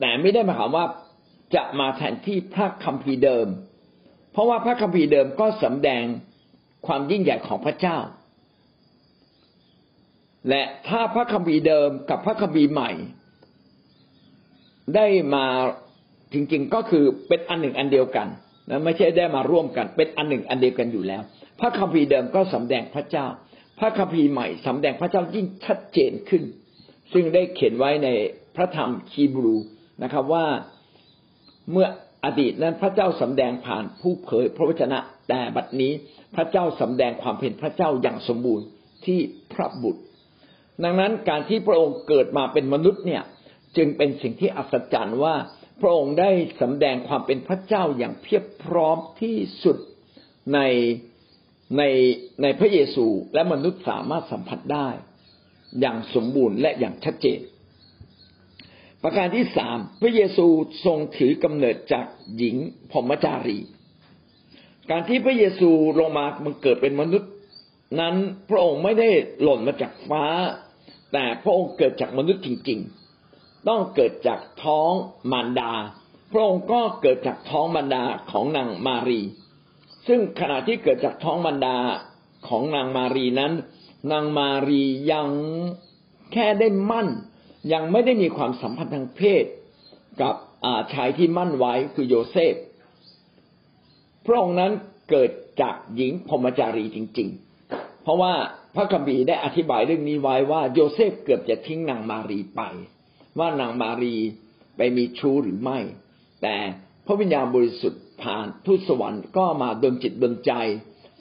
[0.00, 0.86] แต่ไม่ได้หมายความว่า
[1.54, 3.46] จะมาแทนที่พระคัมภีร์เดิม
[4.32, 6.04] เพราะว่าพระคัมภีร์เดิมก็สำแดง
[6.86, 7.98] ความยิ่งใหญ่ของพระเจ้า
[10.48, 12.90] และถ้าพระคัมภีร์เดิมกับพระคัมภีร์ใหม่
[14.94, 15.46] ได้มา
[16.32, 18.28] จริงๆก็คือเป็นอันหนึ่งอันเดียวกัน
[18.70, 21.22] นะไม่ใช่ได้มาร่วมกัน เป็นอันหนึ่งอันเดียวกันอยู่แล้ว
[21.60, 23.26] พระคัมภีร์เดิมก็สำแดงพระเจ้า
[23.78, 26.42] พระคัมภีร์ใหม่สำแดงพระเจ้ายิ่งชัดเจนขึ้น
[27.12, 28.08] ซึ่งได้เขียนไว้ใน
[28.56, 29.56] พระธรรมคีบรู
[30.02, 30.46] นะครับว่า
[31.72, 31.86] เมื่อ
[32.24, 35.92] อดีตนั้นพระเจ้าสำแดงผ่านผู้เผยพระวจนะแต่บัดนี้
[36.34, 38.66] พระเจ้าสำแดงความเป็นพระเจ้าอย่างสมบูรณ์
[39.06, 39.18] ที่
[39.52, 40.02] พระบุตร
[40.84, 43.22] ดังนั้นการที่พระองค์เกิดมาเป็นมนุษย์เนี่ย
[43.76, 45.34] จึงเป็นสิ่งที่อัศจรรย์ว่า
[45.80, 49.76] พระองค์ได้สำแดงความเป็นพระเจ้าอย่างเพียบพร้อมที่สุด
[50.54, 50.60] ใน
[51.76, 51.82] ใน
[52.42, 54.88] ในพระเยซูและมนุษย์สามารถสัมผัสได้
[55.80, 57.40] อย่างสมบูรณ์และอย่างชัดเจน
[59.02, 60.46] ประการที่สามพระเยซู
[60.84, 62.56] ทรงถือกำเนิดจากหญิง
[62.92, 63.58] พมจารี
[64.90, 67.32] การที่พระเยซูลงมามันเกิดเป็นมนุษย์
[68.00, 68.14] นั้น
[68.50, 69.08] พระองค์ไม่ได้
[69.42, 70.24] หล่นมาจากฟ้า
[71.12, 72.80] แต่พระองค์เกิดจากมนุษย์จริง
[73.24, 74.90] ๆ ต้องเกิดจากท้อง
[75.32, 75.72] มารดา
[76.32, 79.20] พระองค์ก็เกิดจากท้องมารดาของนางมารี
[80.08, 81.76] ซึ่งขณะที่เกิดจากท้องมารดา
[82.48, 83.52] ของนางมารีนั้น
[84.12, 85.28] นางมารียัง
[86.32, 87.08] แค่ได้หมั้น
[87.72, 89.44] ยังไม่ได้มีความสัมพันธ์ทางเพศ
[90.22, 90.34] กับ
[90.94, 92.54] ชายที่หมั้นไว้คือโยเซฟ
[94.24, 94.72] พระองค์นั้น
[95.10, 97.28] เกิดจากหญิงพรหมจารีจริง
[97.66, 98.32] ๆ เพราะว่า
[98.74, 102.62] พระคัมภีร์ได้อธิบายเรื่องนี้ไว้ว่าโยเซฟเกือบจะทิ้งนางมารีไป
[103.38, 104.16] ว่านางมารี
[104.76, 105.78] ไปมีชู้หรือไม่
[106.42, 106.56] แต่
[107.06, 110.52] พระวิญญาณบริสุทธิ์ ผ่านทูตสวรรค์ก็มาดลจิตดลใจ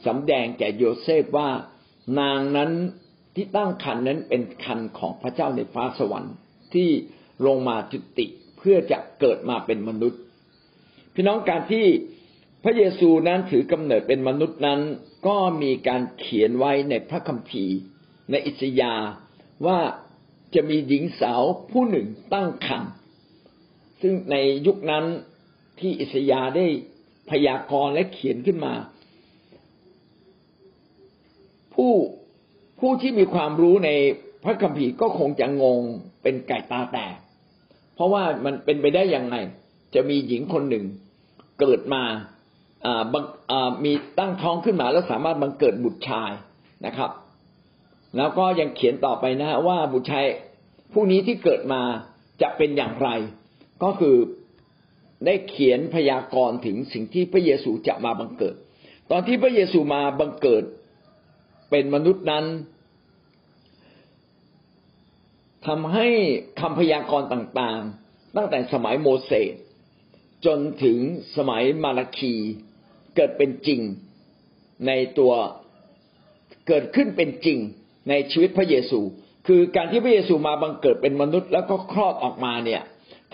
[0.05, 1.49] สำแดงแก่โยเซฟว่า
[2.19, 2.71] นางนั้น
[3.36, 6.33] ที่ตั้งคันนั้นเป็นคันของพระเจ้าในฟ้าสวรรค์
[6.73, 6.89] ที่
[7.45, 8.25] ลงมาจุติ
[8.57, 10.21] เพื่อจะเกิดมาเป็นมนุษย์
[11.13, 11.86] พี่น้องการที่
[12.63, 14.79] พระเยซูนั้นถือกำเนิดเป็นมนุษย์นั้น
[15.27, 17.77] ก็มีการเขียนไว้ในพระคัมภีร์
[18.31, 18.93] ในอิสยา
[19.65, 19.79] ว่า
[20.55, 22.91] จะมีหญิงสาวผู้หนึ่งตั้งครรภ์
[24.01, 24.36] ซึ่งใน
[24.67, 25.05] ยุคนั้น
[25.79, 26.65] ที่อิสยาได้
[27.29, 28.73] พยากรณ์และเขียนขึ้นมา
[31.73, 31.91] ผู้
[32.79, 33.89] ผู้ที่มีความรู้ใน
[34.43, 35.81] พระคัมภีร์ก็คงจะงง
[36.23, 37.15] เป็นไก่ตาแตก
[37.95, 39.35] เพราะว่ามันเป็นไปได้อยังไง
[39.95, 40.85] จะมีหญิงคนหนึ่ง
[41.59, 42.03] เกิดมา
[43.85, 46.31] มีตั้งท้องขึ้นมาแล้วสามารถบังเกิดบุตรชาย
[46.85, 47.11] นะครับ
[48.17, 50.25] แล้วก็ยังเขียนต่อไปนะว่าบุตรชาย
[50.93, 51.81] ผู้นี้ที่เกิดมา
[52.41, 53.09] จะเป็นอย่างไร
[53.83, 54.15] ก็คือ
[55.25, 58.56] ได้เขียนพยากรณ์ถึงสิ่งที่พระเยซูจะมาบังเกิด
[59.12, 60.63] ตอนที่พระเยซูมาบังเกิด
[61.69, 62.45] เป็นมนุษย์นั้น
[65.67, 66.08] ทำให้
[66.62, 69.53] คำพยากรณ์ต่างๆ ตั้งแต่สมัยโมเสส
[70.45, 70.97] จนถึง
[71.38, 72.36] สมัยมาราคี
[73.15, 73.82] เกิดเป็นจริง
[74.88, 75.34] ในตัว
[76.67, 77.58] เกิดขึ้นเป็นจริง
[78.10, 78.99] ในชีวิตพระเยซู
[79.47, 82.82] คือการที่พระเยซูมาบังเกิดเป็นมนุษย์ แล้วก็คลอดออกมาเนี่ย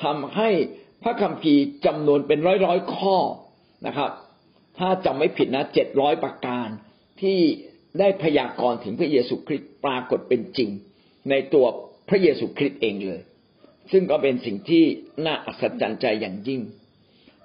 [0.04, 0.50] ทำให้
[1.04, 3.18] พระคัมภีร์จำนวนเป็นร้อยร้อยข้อ
[3.88, 4.12] นะครับ
[4.78, 6.68] ถ้าจำไม่ผิดนะเจ็ดร้อยประการ
[7.22, 7.40] ที่
[8.00, 10.70] ได้พยากรณ์ถึงพระเยซูคริสต์ปรากฏเป็นจริง
[11.30, 11.66] ในตัว
[12.10, 13.22] พระเยซูคริสต์เองเลย
[13.92, 14.84] ซึ่งก็เป็นสิ่งที่
[15.26, 16.62] น่าอัศจรรย์ใจอย่างยิ่ง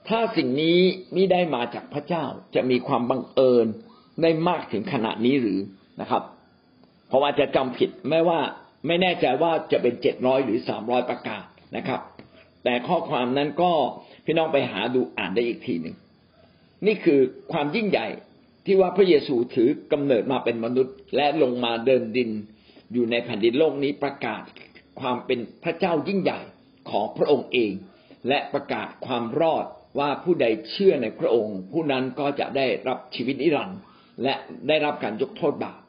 [0.09, 0.79] ถ้าสิ่งนี้
[1.13, 3.67] ไมิได้มาจากพระเจ้าจะมีความบังเอิญ
[4.23, 5.61] ได้มากถึงขนาดนี้หรือ
[6.01, 6.23] นะครับ
[7.09, 8.41] เพราะว่าจะจำผิดไม่ว่า
[8.87, 11.45] ไม่แน่ใจว่าจะเป็นเจ็ดร้อยหรือสามร้อยประกาศ
[11.77, 12.01] นะครับ
[12.65, 13.73] แต่ข้อความนั้นก็
[14.25, 15.97] พี่น้องไปหาดูอ่านได้อีกทีหนึ่ง
[16.87, 17.21] นี่คือ
[17.53, 18.09] ความยิ่งใหญ่
[18.67, 22.31] ที่ว่าพระเยซูถือกำเนิดมาเป็นมนุษย์ และลงมาเดินดิน
[22.93, 24.43] อยู่ในแผ่นดินโลกนี้ประกาศ
[25.01, 26.41] ความเป็นพระเจ้ายิ่งใหญ่
[26.91, 27.73] ของพระองค์เอง
[28.29, 29.65] และประกาศความรอด
[29.99, 33.79] ว่าผู้ใดเชื่อในพระองค์ ผู้นั้นก็จะได้รับชีวิตนิรันดร์
[34.23, 34.35] และ
[34.69, 35.81] ได้รับการยกโทษบาป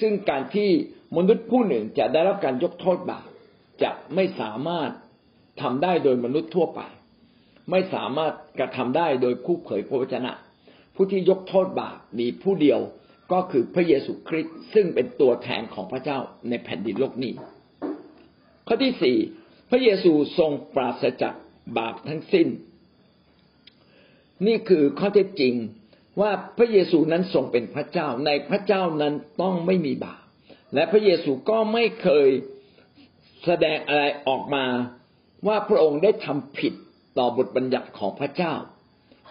[0.00, 0.70] ซึ่งการที่
[1.16, 3.26] มนุษย์ผู้หนึ่งจะได้รับการยกโทษบาป
[3.82, 4.90] จะไม่สามารถ
[5.62, 6.80] ทำได้โดยมนุษย์ทั่วไป
[7.70, 10.32] ไม่สามารถกระทำได้โดยผู้เผยพระวจนะ
[10.94, 12.80] ผู้ที่ยกโทษบาปมีผู้เดียว
[13.32, 16.18] ก็คือพระเยซูคริสต์ซึ่งเป็นตัวแทนของพระเจ้า
[16.48, 17.32] ในแผ่นดินโลกนี้
[18.66, 19.16] ข้อที่สี่
[19.70, 21.34] พระเยซูทรงปราศจาก
[21.78, 22.48] บาปทั้งสิ้น
[24.46, 25.54] นี่คือข้อเท็จจริง
[26.20, 30.22] ว่าพระเยซูนั้นทรงเป็นพระเจ้า ในพระเจ้านั้นต้องไม่มีบาป
[30.74, 32.28] และพระเยซูก็ไม่เคย
[33.44, 34.64] แสดงอะไรออกมา
[35.46, 36.74] ว่าพระองค์ได้ทำผิด
[37.18, 38.54] ต่อบทบัญญัติของพระเจ้า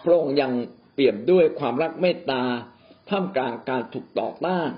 [0.04, 0.52] พระองค์ยัง
[0.94, 2.42] เปี่ยมด้วยความรักเมตตา
[3.10, 4.70] ท่ามกลางการถูกต่อต้าน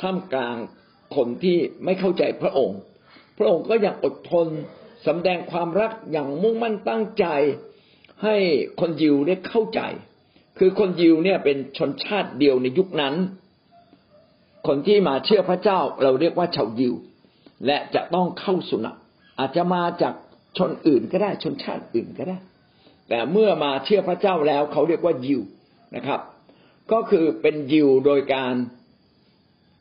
[0.00, 0.56] ท่ามกลาง
[1.16, 2.78] คนที่ไม่เข้าใจพระองค์
[3.38, 4.48] พระองค์ก็ยังอดทน
[5.06, 7.26] สำแดงความรักอย่างมุ่งมั่นตั้งใจ
[8.24, 8.36] ให้
[8.80, 9.80] คนยิวได้เข้าใจ
[10.58, 13.14] คือคนยิวเนี่ยเป็นชนชาติเดียวในยุคนั้น
[14.66, 16.94] คนที่มาเชื่อพระเจ้าเราเรียกว่าชาวยิว
[17.66, 18.98] และจะต้องเข้าสุนัข
[19.38, 20.14] อาจจะมาจาก
[20.58, 22.38] ชนอื่นก็ได้ชนชาติอื่นก็ได้
[23.08, 25.40] แต่เมื่อมาเชื่อพระเจ้าแล้วเขาเรียกว่ายิว
[25.96, 26.20] นะครับ
[26.92, 28.54] ก็คือเป็นยิวโดยการ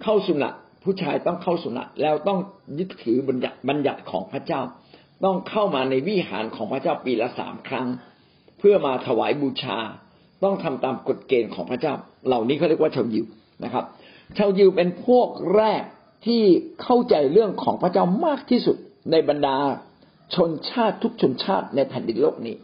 [0.04, 0.54] เข้าสุนัต
[0.84, 2.40] ผู้ชายต้องเข้าสุนัตแล้วต้อง
[2.80, 4.62] ยึดถือบัญญัติบัญญัติของพระเจ้า
[5.24, 7.88] ต้องเข้ามาในวิหารของพระเจ้าปีละสามครั้ง
[8.60, 9.78] เพื่อมาถวายบูชา
[10.44, 11.94] ต้องทำตามกฎเกณฑ์ของพระเจ้า
[12.28, 13.26] เหล่านี้เขาเรียกว่าชาวยิว
[13.64, 13.86] นะครับ
[14.38, 15.84] ชาวยิวเป็นพวกแรก
[16.26, 16.42] ที่
[16.84, 18.78] เข้าใจเรื่องของพระเจ้ามากที่สุด
[19.12, 19.58] ในบรรดา
[20.36, 22.56] ชนชาติทุกชนชาติในแผ่นดินโลกนี้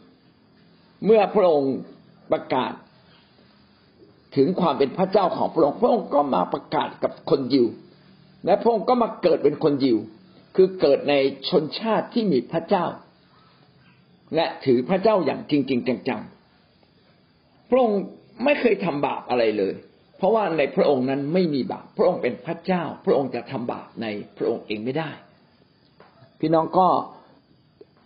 [1.05, 1.75] เมื่อพระองค์
[2.31, 2.73] ประกาศ
[4.35, 7.67] ถึงความเป็นพระเจ้าของพระองค์ พระองค์ก็มาประกาศกับคนยิว
[8.45, 9.97] และพระองค์ก็มาเกิดเป็นคนยิว
[10.55, 11.13] คือเกิดใน
[11.49, 12.85] ชนชาติที่มีพระเจ้า
[14.35, 18.01] และถือพระเจ้าอย่างจริง ๆ จังๆ พระองค์
[18.43, 19.73] ไม่เคยทำบาปอะไรเลย
[20.17, 25.11] เพราะว่าในพระองค์นั้นไม่มีบาป พระองค์เป็นพระเจ้า พระองค์จะทำบาปในพระองค์เองไม่ได้
[26.39, 26.87] พี่น้องก็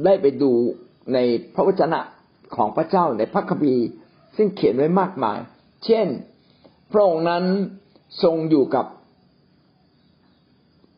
[0.05, 0.51] ได้ไปดู
[1.13, 1.17] ใน
[1.55, 1.99] พระวจนะ
[2.55, 3.87] ของพระเจ้าในพระคัมภีร์
[4.35, 5.39] ซึ่งเขียนไว้มากมาย
[5.85, 6.07] เช่น
[6.91, 7.43] พระองค์นั้น
[8.23, 8.85] ทรงอยู่กับ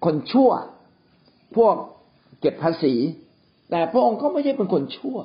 [0.05, 0.51] คนชั่ว
[1.57, 1.75] พวก
[2.39, 2.93] เก็บภาษี
[3.69, 5.17] แต่พระองค์ก็ไม่ใช่เป็นคนชั่ว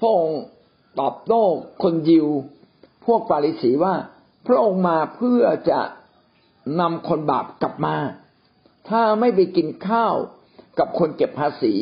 [0.00, 0.40] พระองค์
[1.00, 1.42] ตอบโต้
[1.82, 2.26] คนยิว
[3.06, 3.94] พวกปาริสีว่า
[4.46, 5.80] พระองค์มาเพื่อจะ
[6.80, 7.96] นำคนบาปกลับมา
[8.88, 10.14] ถ้าไม่ไปกินข้าว
[10.78, 11.74] กับคนเก็บภาษี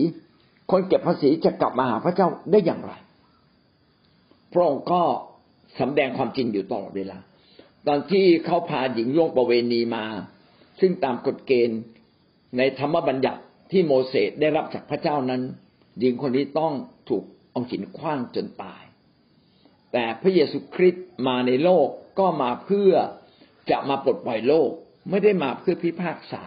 [0.71, 2.93] คนเก็บภาษีจะกลับมาหาพระเจ้าได้อย่างไร
[4.53, 5.03] พระองค์ก็
[5.81, 7.19] สำแดงความจริงอยู่ตลอดเวลา
[7.87, 10.05] ตอนที่เขาพาหญิงล่วงประเวณีมา
[10.81, 11.81] ซึ่งตามกฎเกณฑ์
[12.57, 15.43] ในธรรมบัญญัติที่โมเสสได้รับจากพระเจ้านั้น
[16.01, 16.73] หญิงคนนี้ต้อง
[17.09, 18.83] ถูกเอาหินคว้างจนตาย
[19.93, 22.93] แต่พระเยซูคริสต์มาในโลกก็มาเพื่อ
[23.71, 24.71] จะมาปลดปล่อยโลก
[25.11, 26.43] ไม่ได้มาเพื่อพิพากษา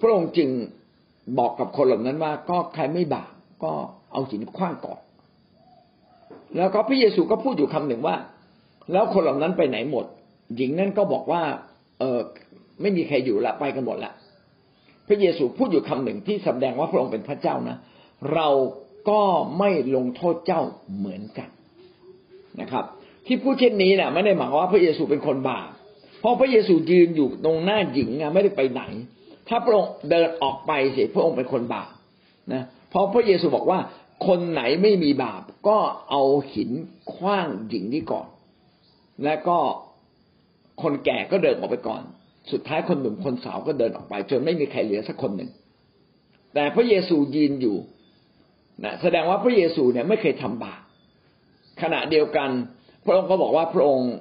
[0.00, 0.50] พระองค์จึง
[1.38, 3.32] บอกกับคนเหล่านั้นว่า ก็ใครไม่บาป
[3.64, 3.72] ก็
[4.12, 5.00] เอาหินคว้างก่อน
[6.56, 8.16] แล้วก็พระเยซูก็พูดอยู่คำหนึ่งว่า
[8.92, 10.04] แล้วคนเหล่านั้นไปไหนหมด
[10.56, 11.42] หญิงนั้นก็บอกว่า
[11.98, 12.20] เออ
[12.80, 14.12] ไม่มีใครอยู่ละไปกันหมดละ
[15.08, 17.76] พระเยซูพูดอยู่คำหนึ่งที่แสดงว่าพระองค์เป็นพระเจ้านะ
[18.34, 18.48] เรา
[19.10, 19.22] ก็
[19.58, 20.62] ไม่ลงโทษเจ้า
[20.96, 21.48] เหมือนกัน
[22.60, 22.84] นะครับ
[23.26, 25.68] ที่พูดเช่นนี้นะไม่ได้หมายว่าพระเยซูเป็นคนบาป
[26.20, 28.82] เพราะพระเยซูยืนอยู่ตรงหน้าหญิงไม่ได้ไปไหน
[29.48, 31.92] ถ้าพระองค์เดินออกไปเสียพระองค์เป็นคนบาป
[32.52, 33.78] นะเพราะพระเยซูบอกว่า
[34.26, 35.78] คนไหนไม่มีบาป ก็
[36.10, 36.22] เอา
[36.54, 36.70] หิน
[37.12, 38.28] คว้างหญิงนี้ก่อน
[39.24, 39.58] และก็
[40.82, 42.02] คนแก่ก็เดินออกไปก่อน
[42.52, 45.50] สุดท้ายคนหนุ่มคนสาวก็เดินออกไป จนไม่มีใครเหลือสักคนหนึ่ง
[46.54, 47.76] แต่พระเยซูยืนอยู่
[48.84, 50.82] นะแสดงว่าพระเยซูเนี่ยไม่เคยทำบาป
[51.82, 52.50] ขณะเดียวกัน
[53.04, 54.12] พระองค์ก็บอกว่าพระองค์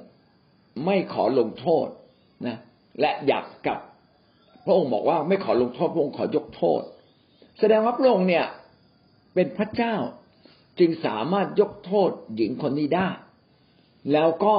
[0.86, 1.88] ไม่ขอลงโทษ
[2.48, 2.58] นะ
[3.02, 3.80] และอยากกลับ
[4.66, 6.82] พระองค์บอกว่าไม่ขอลงโทษพระองค์ขอยกโทษ
[7.60, 8.46] แสดงว่าพระองค์เนี่ย
[9.34, 9.96] เป็นพระเจ้า
[10.80, 13.10] จึงสามารถยกโทษหญิงคนนี้ได้
[14.14, 14.56] แล้วก็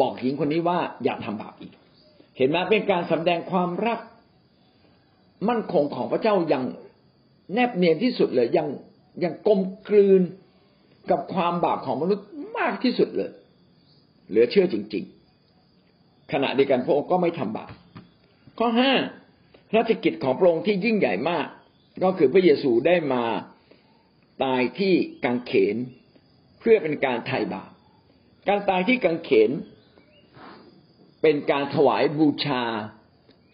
[0.00, 1.72] บอกหญิงคนนี้ว่าอย่าทำบาปอีก
[2.36, 4.00] เห็นไหมเป็นการสำแดงความรัก
[5.48, 6.64] มั่นคงของพระเจ้าอย่าง
[7.54, 8.68] แนบเนียนที่สุดเลยยัง
[9.24, 10.22] ยังกลมกลืน
[11.10, 12.26] กับความบาปของมนุษย์
[12.58, 13.30] มากที่สุดเลย
[14.28, 15.04] เหลือเชื่อจริง
[15.68, 17.72] ๆ ขณะเดียวกันพระองค์ก็ไม่ทำบาป
[18.58, 18.94] ข้อห้า
[19.76, 21.46] ราชกิจของพระองค์ที่ยิ่งใหญ่มาก
[22.04, 23.24] ก็คือพระเยซูได้มา
[24.44, 24.94] ตายที่
[25.24, 25.76] กังเขน
[26.60, 27.70] เพื่อเป็นการไถ่บาป
[28.48, 29.50] การตายที่กังเขน
[31.22, 32.62] เป็นการถวายบูชา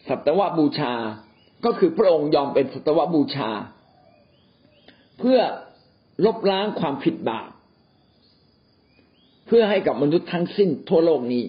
[0.07, 0.93] สัตวบูชา
[1.65, 3.51] ก็คือพระองค์ยอมเป็นสัตวบูชา
[5.19, 5.39] เพื่อ
[6.25, 7.49] ลบล้างความผิดบาป
[9.47, 11.43] เพื่อให้กับมนุษย์ทั้งสิ้นทั่วโลกนี้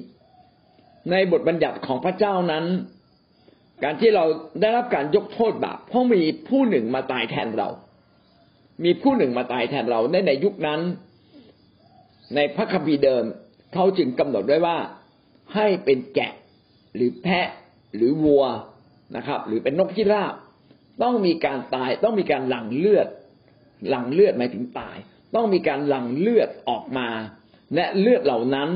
[1.11, 2.65] ในบทบัญญัติของพระเจ้านั้น
[3.85, 4.25] การที่เรา
[4.61, 7.69] ได้รับการยกโทษบาปเพราะมีผู้หนึ่งมาตายแทนเรา
[8.85, 10.81] มีผู้หนึ่งมาตายแทนเราในในยุคนั้น
[12.35, 13.25] ในพระคัมภีร์เดิม
[13.75, 14.77] เขาจึงกำหนดไว้ว่า
[15.55, 16.33] ให้เป็นแกะ
[16.95, 17.49] หรือแพะ
[17.97, 18.45] หรือวัว
[19.17, 20.35] นะครับ หรือเป็นนกพิราบ
[21.03, 23.09] ต้องมีการตายต้องมีการหลั่งเลือด
[23.89, 24.97] หลั่งเลือดหมายถึงตาย
[25.35, 27.09] ต้องมีการหลั่งเลือดออกมา
[27.75, 28.71] และเลือดเหล่านั้น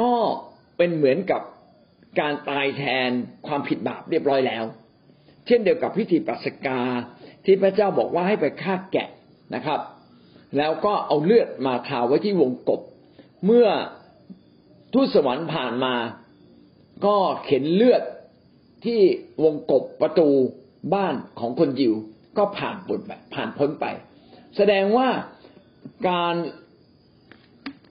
[0.00, 0.12] ก็
[0.76, 1.42] เป็นเหมือนกับ
[2.20, 3.10] การตายแทน
[3.46, 4.64] ความผิดบาปเรียบร้อยแล้ว
[5.46, 6.80] เช่นเดียวกับพิธีปัสกา
[7.44, 9.08] ที่พระเจ้าบอกว่าให้ไปฆ่าแกะ
[9.54, 9.80] นะครับ
[10.58, 12.80] แล้วก็เอาเลือดมาทาไว้ที่วงกบ
[13.46, 13.68] เมื่อ
[14.92, 15.94] ทูตสวรรค์ผ่านมา
[17.06, 18.02] ก็เข็นเลือด
[18.84, 19.00] ที่
[19.44, 20.28] วงกบประตู
[20.94, 21.94] บ้านของคนยิว
[22.38, 23.86] ก็ผ่านพ้นไปผ่านพ้นไป
[24.56, 25.08] แสดงว่า
[26.08, 26.34] การ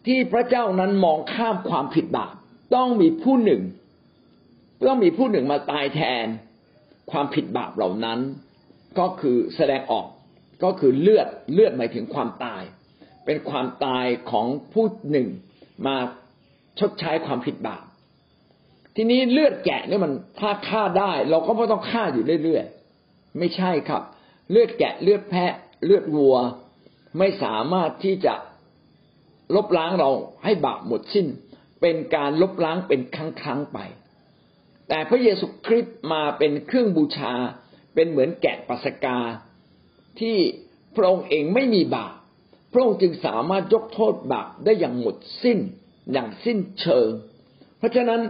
[0.08, 2.34] ที่พระเจ้านั้นมองข้ามความผิดบาป
[2.76, 3.62] ต้องมีผู้หนึ่ง
[4.90, 6.26] ต้องมีผู้หนึ่งมาตายแทน
[7.12, 8.20] ความผิดบาปเหล่านั้น
[9.00, 10.08] ก็คือแสดงออก
[10.64, 12.64] ก็คือเลือดเลือดหมายถึงความตาย
[13.26, 15.28] เป็นความตายของผู้หนึ่ง
[15.86, 15.96] มา
[16.80, 17.84] ชดใช้ความผิดบาป
[18.96, 24.02] ทีนี้เลือดแกะเนี่ยมันถ้าฆ่าได้ เราก็ไม่ต้องฆ่าอยู่เรื่อยๆไม่ใช่ครับ
[24.52, 25.54] เลือดแกะเลือดแพะ
[25.86, 26.36] เลือดวัว
[27.18, 28.36] ไม่สามารถที่จะ
[29.56, 30.10] ลบล้างเรา
[30.44, 31.28] ให้บาปหมดสิ้น
[31.82, 33.78] เป็นการลบล้างเป็นครั้งครั้งไป
[34.94, 37.34] แต่พระเยซูคริสต์มาเป็นเครื่องบูชา
[37.96, 39.18] เป็นเหมือนแกะปัสกา
[40.20, 40.38] ที่
[40.96, 42.14] พระองค์เองไม่มีบาป
[42.74, 45.60] พระองค์จึงสามารถยกโทษบาปได้อย่างหมดสิ้น
[46.14, 47.10] อย่างสิ้นเชิง
[47.78, 48.22] เพราะฉะนั้น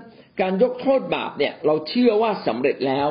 [0.41, 3.07] การยกโทษบาปเนี่ยเราเชื่อว่าสำเร็จแล้ว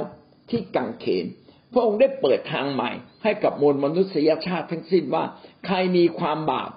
[0.50, 1.24] ที่กังเขน
[1.72, 2.90] พระองค์ได้เปิดทางใหม่
[3.22, 5.24] ให้กับมวลมนุษยชาติทั้งสิ้นว่า
[5.66, 6.70] ใครมีความบาป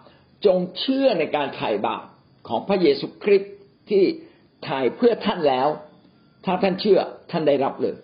[0.46, 2.04] จงเชื่อในการไถ่บาป
[2.48, 3.54] ของพระเยซูคริสต์
[3.90, 4.04] ที่
[4.64, 5.68] ไถ่เพื่อท่านแล้ว
[6.46, 7.00] ถ้าท่านเชื่อ
[7.32, 7.96] ท่านได้รับเลย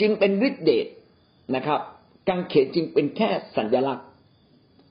[0.00, 0.86] จึงเป็นฤทธิเดช
[1.54, 1.80] นะครับ
[2.28, 4.06] กางเขนจึงเป็นแค่สัญลักษณ์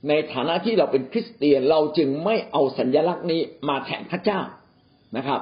[0.09, 4.39] ในฐานะที่เราเป็นคริสเตียนเราจึงไม่เอาสัญลักษณ์นี้มาแทนพระเจ้า
[5.17, 5.41] นะครับ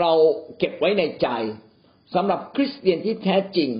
[0.00, 0.12] เรา
[0.58, 1.28] เก็บไว้ในใจ
[2.14, 3.70] สำหรับคริสเตียนที่แท้จริง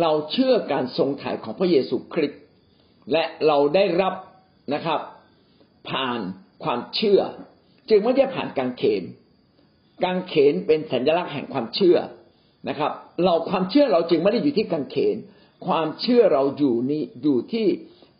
[0.00, 2.42] เราเชื่อการทรงถ่ายของพระเยซูคริสต์
[3.12, 4.14] และเราได้รับ
[4.74, 5.00] นะครับ
[5.90, 6.20] ผ่าน
[6.64, 7.20] ความเชื่อ
[7.88, 9.02] จึงไม่ได้ผ่านการเขน
[10.04, 11.98] กางเขนเป็นสัญลักษณ์แห่งความเชื่อ
[12.68, 12.92] นะครับ
[13.24, 15.16] เราความเชื่อเราจึงไม่ได้อยู่ที่กางเขน
[15.66, 17.66] ความเชื่อเราอยู่นี้อยู่ที่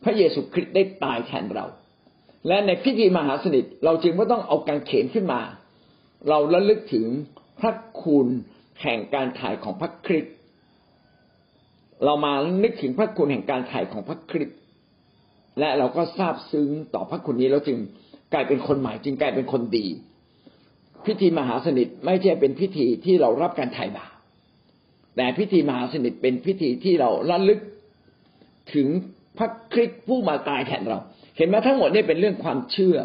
[0.04, 1.66] พระเยซูคริสต์ได้ตายแทนเรา
[2.48, 5.40] และในพิธีมหาสนิทเราจึงไม่ต้องเอากางเขนขึ้นมา
[6.28, 7.06] เราระลึกถึง
[7.60, 8.26] พระคุณ
[8.82, 10.34] แห่งการถ่ายของพระคริสต์
[12.04, 14.58] เรามานึกถึงพระคุณแห่งการถ่ายของพระคริสต์
[15.58, 17.78] และเราก็ทราบซึ้งต่อพระคุณนี้เราจึง
[18.32, 19.86] กลายเป็นคนใหม่จึงกลายเป็นคนดี
[21.08, 24.12] พิธีมหาสนิทไม่ใช่เป็นพิธีที่เรารับการไถ่บาป
[25.16, 27.60] แต่พิธีมหาสนิทเป็นพิธีที่เราระลึก
[28.74, 28.88] ถึง
[29.38, 30.98] พระคริสต์ผู้มาตายแทนเรา
[31.36, 32.96] เห็นไหมทั้งหมดนี่เป็นเรื่องความเชื่อ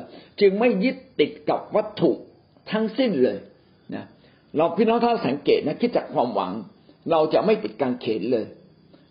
[0.41, 2.11] จึงไม่ยึดติดกับวัตถุ
[2.71, 3.37] ทั้งสิ้นเลย
[3.95, 4.05] นะ
[4.57, 6.51] เราพี่น้องถ้าสังเกตนะคิดจากความหวัง
[7.11, 8.45] เราจะไม่ติดกางเขนเลย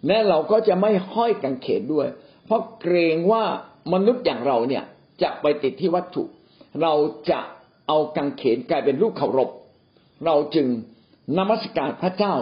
[0.06, 2.08] และเราก็จะไม่ห้อยกางเขนด้วย
[2.44, 3.44] เพราะเกรงว่า
[3.92, 4.84] มนุษย์อย่างเราเนี่ย
[5.22, 6.24] จะไปติดที่วัตถุ
[6.82, 6.92] เรา
[7.30, 7.40] จะ
[7.88, 9.50] เอากางเขนกลายเป็นรูปเคารพ
[10.26, 10.66] เราจึง
[11.38, 12.34] นมัสการพระเจ้า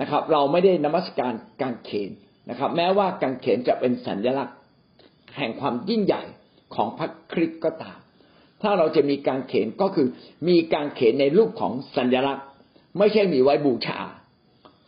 [0.00, 2.10] นะครับ เราไม่ได้นมัสการกางเขน
[2.50, 4.56] นะครับ แม้ว่ากางเขนจะเป็นสัญลักษณ์
[5.36, 6.22] แห่งความยิ่งใหญ่
[6.74, 7.98] ของพระคริสต์ก็ตาม
[8.62, 10.08] ถ้าเราจะมีกางเขนก็คือ
[10.48, 12.46] มีกางเขนในรูปของสัญลักษณ์
[12.98, 13.98] ไม่ใช่มีไว้บูชา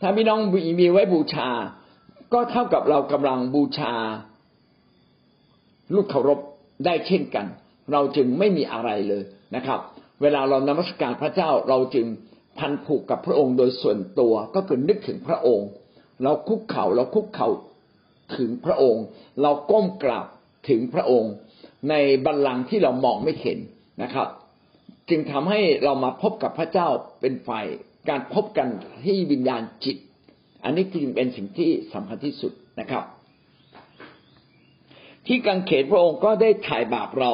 [0.01, 0.39] ถ้าพี่น้อง
[0.81, 1.47] มีไว้บูชา
[2.33, 3.93] ก็เท่ากับเรากำลังบูชา
[5.95, 6.39] ลูกเคารพ
[6.85, 7.45] ได้เช่นกัน
[7.91, 9.23] เราจึงไม่มีอะไรเลย
[9.55, 9.79] นะครับ
[10.21, 12.07] เวลาเรานมัสการพระเจ้าเราจึง
[12.59, 15.67] พันผูกกับพระองค์โดยส่วนตัวก็คือนึกถึงพระองค์
[16.23, 17.49] เราคุกเข่าเราคุกเข่า
[18.37, 19.03] ถึงพระองค์
[19.41, 20.27] เราก้มกราบ
[20.69, 21.31] ถึงพระองค์
[21.89, 21.93] ใน
[22.25, 23.59] บัลลังก์ที่เรามองไม่เห็น
[24.03, 24.27] นะครับ
[25.09, 26.87] จึงทำให้เรามาพบกับพระเจ้า
[27.21, 27.65] เป็นฝ่าย
[28.09, 28.67] การพบกัน
[29.05, 29.97] ที่วิญญาณจิต
[30.63, 33.03] อันนี้จึงเป็นสิ่งที่สำคัญที่สุดนะครับ
[35.27, 37.33] ที่กังเขนพระองค์ก็ได้ถ่ายบาปเรา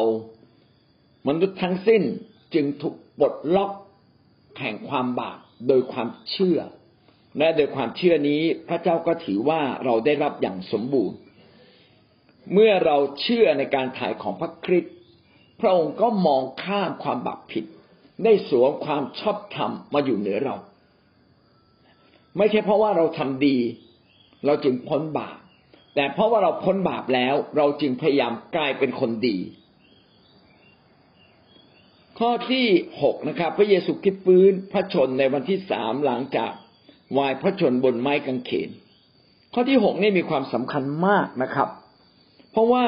[1.28, 2.04] มนุษย์ทั้งสิ้น
[2.54, 3.72] จึงถูกปลดล็อก
[4.60, 6.60] แห่งความบาปโดยความเชื่อ
[7.38, 11.18] และโดยความเชื่อนี้พระเจ้าก็ถือว่าเราได้รับอย่างสมบูรณ์
[12.54, 14.94] เมื่อเราเชื่อในการถ่ายของพระคริสต์
[15.60, 17.66] พระองค์ก็มองข้ามความบาปผิด
[18.24, 20.56] ได้สวมความชอบธรรมมาอยู่เหนือเรา
[22.38, 23.58] ไม่ใช่เพราะว่าเราทำดี
[24.46, 25.38] เราจึงพ้นบาป
[25.96, 29.38] แต่เพราะว่าเราพ้นบาปแล้ว เราจึงพยายามกลายเป็นคนดี
[32.20, 32.66] ข้อที่
[33.02, 36.52] หกนะครับ พระเยซูคริสต์ฟื้นพระชนในวันที่สามหลังจาก
[37.18, 38.70] วายพระชนบนไม้กางเขน
[39.54, 41.70] ข้อที่หกนี่มีความสำคัญมากนะครับ
[42.52, 42.86] เพราะว่า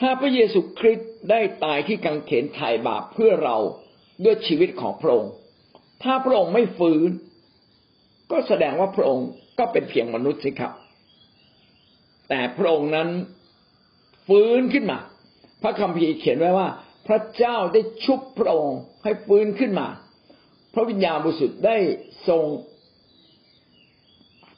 [0.00, 3.56] ถ้าพระเยซูคริสต์ได้ตายที่กางเขนไถ่บาปเพื่อเรา
[4.24, 5.32] ด้วยชีวิตของพระองค์
[6.02, 7.08] ถ้าพระองค์ไม่ฟื้น
[8.30, 10.72] ก็แสดงว่าพระองค์ก็เป็นเพียงมนุษย์สิครับ
[12.28, 13.08] แต่พระองค์นั้น
[14.28, 14.98] ฟื้นขึ้นมา
[15.62, 16.68] พระคัมภีร์เขียนไว้ว่า
[17.08, 19.88] พระเจ้าได้ชุบพระองค์ให้ฟื้นขึ้นมา
[20.74, 21.76] พระวิญญาณบริสุทธิ์ได้
[22.28, 22.44] ทรง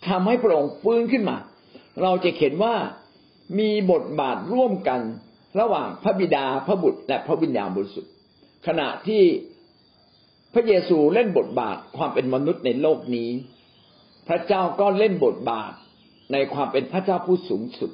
[0.09, 1.37] ทำให้พระองค์ฟื้นขึ้นมา
[2.03, 2.75] เราจะเห็นว่า
[3.59, 5.01] มีบทบาทร่วมกัน
[5.61, 8.13] ระหว่างพระบิดาพระบุตร และพระวิญญาณบริสุทธิ์
[8.67, 9.23] ขณะที่
[10.55, 13.31] พระเยซูเล่นบทบาทความเป็นมนุษย์ในโลกนี้
[14.29, 15.73] พระเจ้าก็เล่นบทบาท
[16.33, 17.91] ในความเป็นพระเจ้าผู้สูงสุด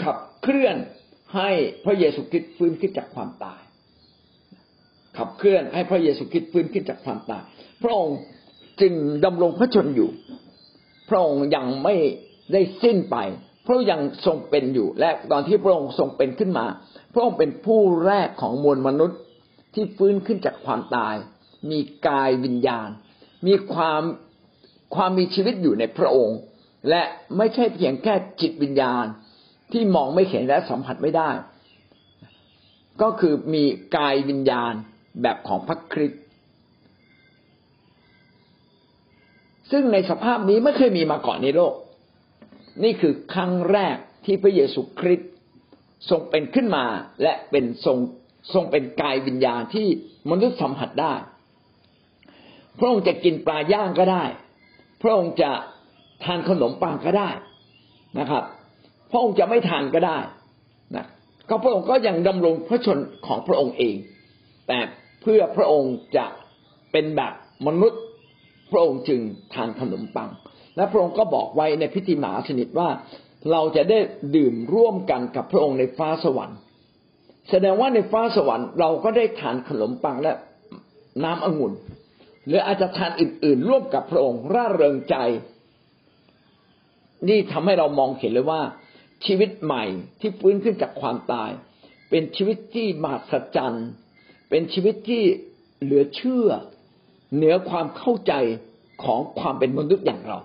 [0.00, 0.76] ขับเคลื่อน
[1.34, 1.50] ให้
[1.84, 3.60] พระเยซูคริสต์ฟื้นขึ้นจากความตาย
[5.16, 7.42] ขับเคลื่อนให้พระเยซูคริสต์ฟื้นขึ้นจากความตาย
[7.82, 8.18] พระองค์
[8.80, 10.10] จึงดำรงพระชนอยู่
[11.08, 11.94] พระองค์ยังไม่
[12.52, 13.16] ได้สิ้นไป
[13.64, 16.66] พระองค์ยังทรงเป็นอยู่ และตอนที่พระองค์ทรงเป็นขึ้นมา
[17.14, 19.18] พระองค์เป็นผู้แรกของมวลมนุษย์
[19.74, 21.14] ที่ฟื้นขึ้นจากความตาย
[21.70, 22.88] มีกายวิญญาณ
[23.46, 24.02] มีความ
[24.94, 26.38] ความมีชีวิตอยู่ในพระองค์
[26.88, 27.02] และ
[27.36, 29.04] ไม่ใช่เพียงแค่จิตวิญญาณ
[29.72, 31.30] ที่มองไม่เห็นและสัมผัสไม่ได้
[33.02, 33.64] ก็คือมี
[33.96, 34.72] กายวิญญาณ
[35.22, 36.22] แบบของพระคริสต์
[39.70, 41.74] ซึ่งในสภาพนี้ไม่เคยมีมาก่อนในโลก
[42.84, 45.30] นี่คือครั้งแรกที่พระเยซูคริสต์
[46.10, 46.84] ทรงเป็นขึ้นมา
[47.22, 47.98] และเป็นทรง
[48.54, 49.86] ทรงเป็นกายวิญญาณที่
[50.30, 51.14] มนุษย์สัมผัสได้
[52.78, 54.24] พระองค์จะกินปลาย่างก็ได้
[55.02, 55.50] พระองค์จะ
[56.24, 57.30] ทานขนมปังก็ได้
[58.18, 58.44] นะครับ
[59.10, 60.18] พระองค์จะไม่ทานก็ได้
[60.96, 61.06] นะ
[61.48, 63.94] ก็พระองค์ก็ยังดำรงพระชนของพระองค์เอง
[64.68, 64.78] แต่
[65.22, 66.26] เพื่อพระองค์จะ
[66.92, 67.32] เป็นแบบ
[67.66, 68.00] มนุษย์
[68.70, 69.20] พระองค์จึง
[69.54, 70.28] ทานขนมปัง
[70.76, 72.88] และพระองค์ก็บอกไว้ในพิธีมหาสนิทว่า
[73.50, 73.98] เราจะได้
[74.36, 76.58] ดื่มร่วมกันกับพระองค์ในฟ้าสวรรค์
[77.50, 80.32] แสดงว่าในฟ้าสวรรค์เราก็ได้ทานขนมปังและ
[81.24, 81.72] น้ำองุ่น
[82.46, 85.16] หรืออาจจะทานอื่น ๆ ร่วมกับพระองค์ร่าเริงใจ
[87.28, 88.60] นี่ทำให้เรามองเห็นเลยว่า
[89.26, 89.84] ชีวิตใหม่
[90.20, 91.50] ที่ฟื้นขึ้นจากความตาย
[92.10, 93.88] เป็นชีวิตที่มหัศจรรย์
[94.50, 95.22] เป็นชีวิตที่
[95.82, 96.48] เหลือเชื่อ
[97.34, 98.32] เหนือความเข้าใจ
[99.04, 100.38] ของความเป็นมนุษย์อย่างเรา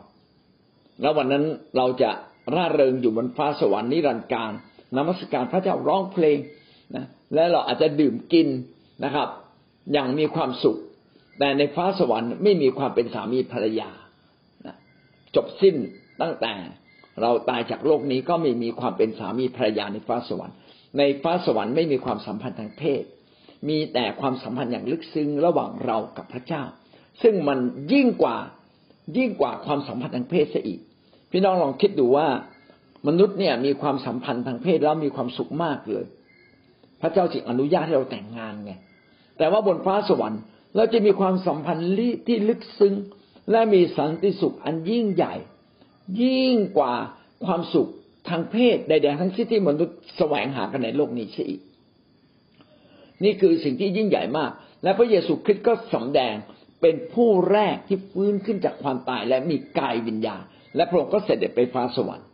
[1.01, 1.45] แล้ววันนั้น
[1.77, 2.11] เราจะ
[2.55, 4.51] ร่าเริงอยู่บนฟ้าสวรรค์นิรันดร์การ
[4.95, 6.37] นมัสการพระเจ้าร้องเพลง
[6.95, 8.47] นะและเราอาจจะดื่มกิน
[9.03, 9.27] นะครับ
[9.93, 10.77] อย่างมีความสุข
[11.39, 13.89] แต่ในฟ้าสวรรค์ไม่มีความเป็นสามีภรรยา
[14.65, 14.75] นะ
[15.35, 15.75] จบสิ้น
[16.21, 16.53] ตั้งแต่
[17.21, 20.55] เราตายจากโลกนี้ก็ไม่มีความเป็นสามีภรรยาในฟ้าสวรรค์
[20.97, 23.03] ในฟ้าสวรรค์ไม่มีความสัมพันธ์ทางเพศ
[23.69, 26.63] มีแต่ความสัมพันธ์อย่างลึกซึ้งระหว่างเรากับพระเจ้า
[27.21, 27.59] ซึ่งมัน
[27.93, 28.37] ยิ่งกว่า
[29.17, 30.79] ยิ่งกว่าความสัมพันธ์ทางเพศซะอีก
[31.31, 32.27] พี่น้องลองคิดดูว่า
[33.07, 36.05] มนุษย์เนี่ยมีความสัมพันธ์ทางเพศแล้วมีความสุขมากเลย
[37.01, 38.73] พระเจ้าจึงอนุญาตให้เราแต่งงานไง
[39.37, 40.41] แต่ว่าบนฟ้าสวรรค์
[40.75, 41.85] เราจะมีความสัมพันธ์
[42.27, 42.93] ที่ลึกซึ้ง
[43.51, 45.33] และมีสันติสุขอันยิ่งใหญ่
[46.21, 46.93] ยิ่งกว่า
[47.45, 47.89] ความสุข
[48.29, 51.61] ทางเพศใดๆทั้งสิ้นที่มนุษย์แสวงหากันในโลกนี้ซะอีก
[53.23, 54.51] นี่คือสิ่งที่ยิ่งใหญ่มาก
[54.83, 56.35] และพระเยซูคริสต์ก็สำแดง
[56.81, 60.41] เป็นผู้แรกที่ฟื้นขึ้นจากความตายและมีกายวิญญาณ
[60.75, 62.27] และพระองค์ก็เสด็จไปฟ้าสวรรค์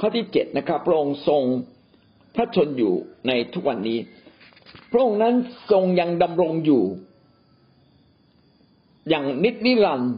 [0.00, 1.42] ข้อที่เจ็ดนะครับพระองค์ทรง
[2.34, 2.94] พระชนอยู่
[3.28, 3.98] ในทุกวันนี้
[4.90, 5.34] พระองค์นั้น
[5.70, 6.82] ทรงยังดำรงอยู่
[9.08, 10.14] อย่างนิจนิรันดร์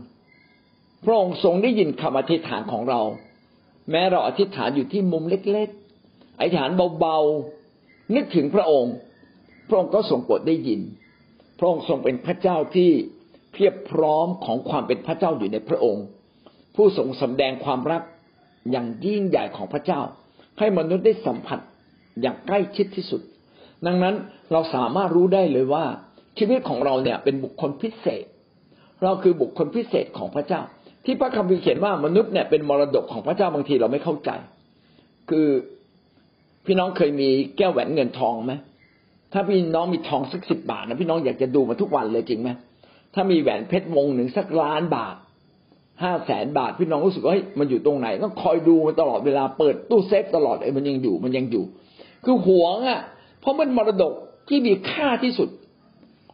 [1.04, 3.00] พระองค์ทรงได้ยินคำอธิษฐานของเรา
[3.90, 6.70] แม้เราอธิษฐานอยู่ที่มุมเล็กๆอธิษฐาน
[7.00, 8.94] เบาๆนึกถึงพระองค์
[9.68, 10.80] พระองค์ก็ทรงโปรดได้ยิน
[11.58, 12.90] พระองค์ทรงเป็นพระเจ้าที่
[13.52, 16.04] เพียบพร้อมของความเป็นพระเจ้าอยู่ในพระองค์
[16.74, 18.02] ผู้ทรงสำแดงความรัก
[18.70, 20.00] อย่างยิ่งใหญ่ของพระเจ้า
[20.58, 21.60] ให้มนุษย์ได้สัมผัส
[22.20, 23.20] อย่างใกล้ชิดที่สุด
[23.86, 24.14] ดังนั้น
[24.52, 25.84] เราสามารถรู้ได้เลยว่า
[26.38, 28.24] ชีวิตของเราเนี่ยเป็นบุคคลพิเศษ
[29.02, 30.60] เราคือบุคคลพิเศษของพระเจ้า
[31.04, 34.30] ที่พระคัมภีร์เขียนว่ามนุษย์เนี่ยเป็นมรดกของพระเจ้าบางทีเราไม่เข้าใจ
[35.30, 35.46] คือ
[36.66, 38.54] พี่น้องเคยมีแก้วแหวนเงินทองไหม
[39.32, 42.50] ถ้าพี่น้องมีทองสักสิบบาทนะพี่น้องอยากจะดูมาทุกวันเลยจริงไหม
[43.14, 45.16] ถ้ามีแหวนเพชรวงหนึ่งสักล้านบาท
[46.02, 51.64] ห้าแสนบาท พี่น้องรู้สึกว่าเฮ้ยมันอยู่ตรงไหนต้องคอยดูมันตลอดเวลาเปิดตู้เซฟตลอดเอ้มันยังอยู่มันยังอยู่
[52.24, 53.00] คือหวงอะ
[53.40, 54.12] เพราะมันมรดก
[54.48, 55.48] ที่มีค่าที่สุด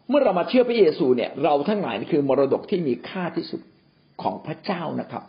[0.09, 3.61] เมื่อเรามาเชื่อพระเยซูเนี่ย เราทั้งหลายนี่คือมรดกที่มีค่าที่สุด
[4.23, 5.25] ของพระเจ้านะครับ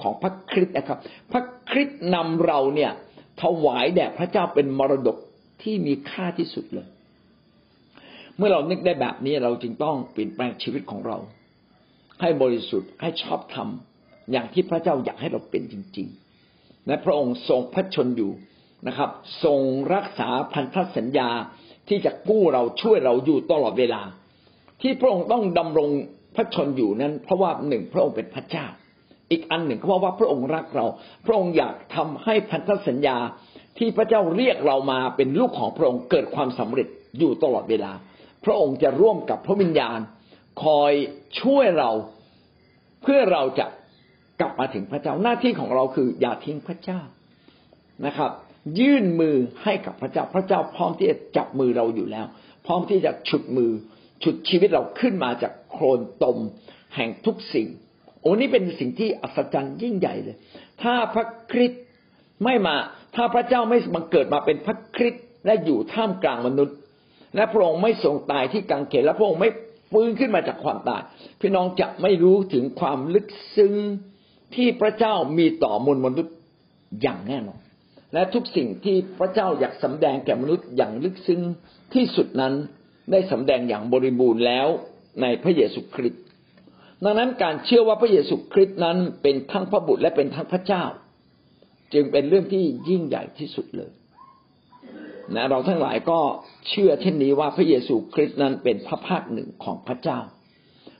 [0.00, 0.98] ของพระคริสต์นะครับ
[1.32, 2.92] พระคริสต์นำเราเนี่ย
[3.42, 5.16] ถวายแด่พระเจ้าเป็นมรดก
[5.62, 6.86] ที่มีค่าที่สุดเลย
[8.36, 11.16] เมื่อเรานึกได้แบบนี้เราจึงต้องเปลี่ยนแปลงชีวิตของเรา
[12.20, 13.68] ให้บริสุทธิ์ให้ชอบธรรม
[14.32, 16.08] อย่างที่พระเจ้าอยากให้เราเป็นจริง
[16.46, 18.32] ๆ และพระองค์ทรงพระชนอยู่
[18.86, 19.10] นะครับ
[19.44, 19.60] ทรง
[19.94, 21.30] รักษาพันธสัญญา
[21.88, 24.02] ที่จะกู้เราช่วยเราอยู่ตลอดเวลา
[24.82, 25.90] ที่พระองค์ต้องดำรง
[26.36, 28.66] พระชนอยู่นั้น เพราะว่าหนึ่งพระองค์เป็นพระเจ้า
[29.30, 30.86] อีกอันหนึ่งเพราะว่าพระองค์รักเรา
[31.26, 33.16] พระองค์อยากทำให้พันธสัญญา
[33.78, 37.92] ที่พระเจ้าเรียกเรามาเป็นลูกของพระองค์เกิดความสำเร็จอยู่ตลอดเวลา
[38.44, 39.98] พระองค์จะร่วมกับพระวิญญาณ
[40.62, 40.92] คอย
[41.40, 41.90] ช่วยเรา
[43.02, 43.66] เพื่อเราจะ
[44.40, 47.00] กลับมาถึงพระเจ้าหน้าที่ของเราคืออย่าทิ้งพระเจ้า
[48.06, 48.30] นะครับ
[48.80, 52.26] ยื่นมือให้กับพระเจ้าพระเจ้าพร้อมที่จะจับมือเราอยู่แล้ว
[52.66, 53.70] พร้อมที่จะฉุดมือ
[54.22, 56.38] ฉุดชีวิตเราขึ้นมาจากโคลนตม
[56.94, 57.68] แห่งทุกสิ่ง
[58.20, 60.36] โอ้นี่เป็นสิ่งที่อัศจรรย์ยิ่งใหญ่เลย
[60.82, 61.82] ถ้าพระคริสต์
[62.44, 62.76] ไม่มา
[63.14, 66.76] ถ้าพระเจ้าไม่บังเกิดมาเป็นพระคริสต์และอยู่ท่ามกลางมนุษย์
[67.36, 69.50] และพระองค์ไม่ทรงตายที่กังเขนและพระองค์ไม่
[69.90, 71.02] ฟื้นขึ้นมาจากความตาย
[71.40, 73.74] พี่น้องจะไม่รู้ถึงความลึกซึ้ง
[74.54, 76.34] ที่พระเจ้ามีต่อมวลมนุษย์
[77.02, 77.60] อย่างแน่นอน
[78.12, 81.40] และทุกสิ่งที่พระเจ้าอยากสำแดงแก่มนุษย์อย่างลึกซึ้ง
[81.94, 82.54] ที่สุดนั้น
[83.10, 84.66] ได้สำแดงอย่างบริบูรณ์แล้ว
[85.22, 86.22] ในพระเยซูคริสต์
[87.04, 90.84] ดังนั้นการเชื่อว่าพระเยซูคริสต์นั้นเป็นทั้งพระบุตรและเป็นทั้งพระเจ้า
[91.92, 93.90] จึงเป็นเรื่องที่ยิ่งใหญ่ที่สุดเลย
[95.34, 96.20] นะเราทั้งหลายก็
[96.68, 100.18] เชื่อเช่นนี้ว่าพระเยซูคริสต์นั้นเป็นพระภาคหนึ่งของพระเจ้า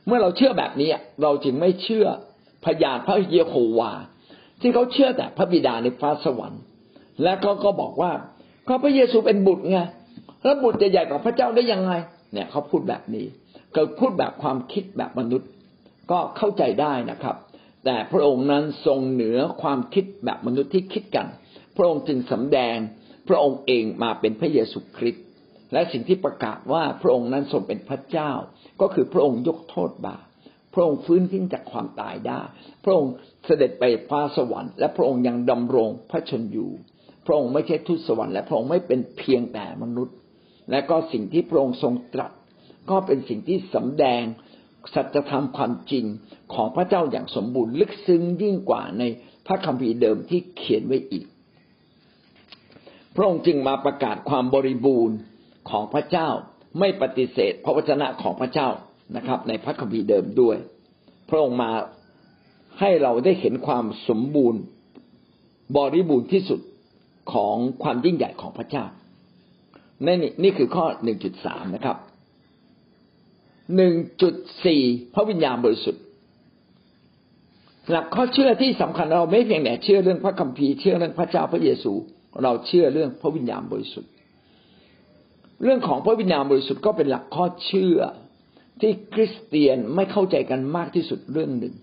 [0.07, 0.91] เมื่อเราเชื่อแบบนี้
[1.23, 2.07] เราจึงไม่เชื่อ
[2.65, 3.93] พยานพระเยโฮวา
[4.61, 6.63] ที่เขาเชื่อแต่พระบิดาในฟ้าสวรรค์
[7.23, 8.13] และเขาก็บอกว่า
[8.69, 9.79] ก็พระเยซูเป็นบุตรไง
[10.47, 11.93] แล้วบุตรจะใหญ่กว่าพระเจ้าได้ยังไง
[12.33, 13.27] เนี่ยเขาพูดแบบนี้
[13.73, 15.49] เกิดพูดแบบความคิดแบบมนุษย์
[16.11, 17.37] ก็เข้าใจได้นะครับ
[17.85, 21.27] แต่พระองค์นั้นทรงเหนือความคิดแบบมนุษย์ที่คิดกัน
[21.77, 22.77] พระองค์จึงสำแดง
[23.29, 25.25] พระองค์เองมาเป็นพระเยซูคริสต์
[25.73, 28.31] และสิ่งที่ประกาศว่าพระองค์นั้นทรงเป็นพระเจ้า
[28.81, 30.25] ก็คือพระองค์ยกโทษบาป
[30.75, 32.41] พระองค์ฟื้นขึ้นจากความตายได้
[32.85, 33.13] พระองค์
[33.47, 36.71] เสด็จไปฟ้าสวรรค์ และพระองค์ยังดำรงพระชนอยู่
[37.27, 40.17] พระองค์ไม่ใช่ทูตสวรรค์และพระองค์ไม่เป็นเพียงแต่มนุษย์
[40.71, 42.33] และก็สิ่งที่พระองค์ทรงตรัส
[42.91, 44.23] ก็เป็นสิ่งที่สำแดง
[44.95, 46.05] สัจธรรมความจริง
[46.55, 49.03] ของพระเจ้าอย่างสมบูรณ์ลึกซึ้งยิ่งกว่าใน
[49.47, 51.27] พระคัมภีร์เดิมที่เขียนไว้อีก
[53.15, 55.17] พระองค์จึงมาประกาศความบริบูรณ์
[55.71, 56.29] ของพระเจ้า
[56.79, 58.69] ไม่ปฏิเสธพระวจนะของพระเจ้า
[59.17, 60.57] นะครับ ในพระคัมภีร์เดิมด้วย
[61.29, 61.73] พระองค์มา
[62.81, 64.61] ให้เราได้เห็นความสมบูรณ์
[65.77, 66.61] บริบูรณ์ที่สุด
[67.33, 68.85] ของความยิ่งใหญ่ของพระเจ้า
[70.05, 71.97] นี่นี่คือข้อหนึ่งจุดสามนะครับ
[73.77, 74.35] หนึ่งจุด
[74.65, 74.83] สี่
[75.15, 76.03] พระวิญญาณบริสุทธิ์
[77.91, 81.93] หลักข้อเชื่อที่สำคัญเราไม่เพียงแต่เชื่อเรื่องพระคัมภีร์เชื่อเรื่องพระเจ้าพระเยซู
[82.43, 84.11] เราเชื่อเรื่องพระวิญญาณบริสุทธิ์
[85.63, 87.99] เรื่องของพระวิญญาณบริสุทธิ์ก็เป็นหลักข้อเชื่อ
[88.81, 91.75] ที่คริสเตียนไม่เข้าใจกันมากที่สุดเรื่องหนึ่ง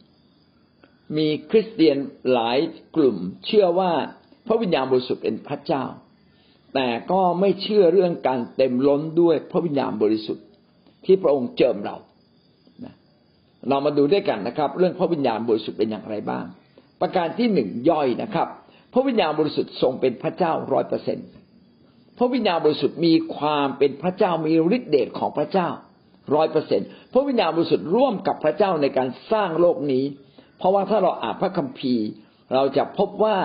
[1.18, 1.97] มีคริสเตียน
[2.32, 2.57] หลาย
[2.95, 3.91] กลุ่ม เชื่อว่า
[4.47, 5.84] พระวิญญาณบริสุทธิ์เป็นพระเจ้า
[6.74, 10.45] แต่ก็ไม่เชื่อเรื่องการเต็มล้นด้วยพระวิญญาณบริสุทธิ์
[11.05, 11.95] ที่พระองค์เจิมเรา
[13.69, 16.45] เรามาดูด้วยกันนะครับ เรื่องพระวิญญาณบริสุทธิ์เป็นอย่างไรบ้าง
[17.01, 18.47] ประการที่หนึ่งย่อยนะครับ
[18.93, 21.17] พระวิญญาณบริสุทธิ์ทรงเป็นพระเจ้าร้อยเปอร์เซ็น
[22.17, 25.69] พระวิญญาณบริสุทธิ์มีความเป็นพระเจ้ามีฤทธิเดชของพระเจ้า
[26.36, 26.82] ร้อยเปอร์เซ็น
[27.13, 30.03] พระวิญญาณบริสุทธิ์ร่วมกับพระเจ้าในการสร้างโลกนี้
[30.57, 32.07] เพราะว่าถ้าเราอ่านพระคัมภีร์
[32.53, 33.38] เราจะพบว่า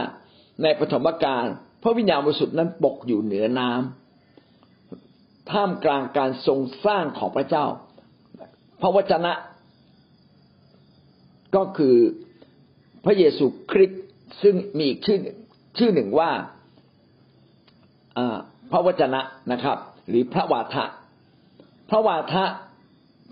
[0.63, 1.45] ในปฐมกาล
[1.83, 7.65] พระวิญญาณบริสุทธิ์นั้นปกอยู่เหนือน้ำท่ามกลางการทรงสร้างของพระเจ้า
[8.81, 9.33] พระวจนะ
[11.57, 11.97] ก็คือ
[13.05, 14.03] พระเยซูคริสต์
[14.43, 15.19] ซึ่งมีอีกชื่อ
[15.79, 16.31] ชื่อหนึ่งว่า
[18.71, 19.21] พระวจนะ
[19.53, 20.85] นะครับ หรือพระวาทะ
[21.91, 22.45] พระวาทะ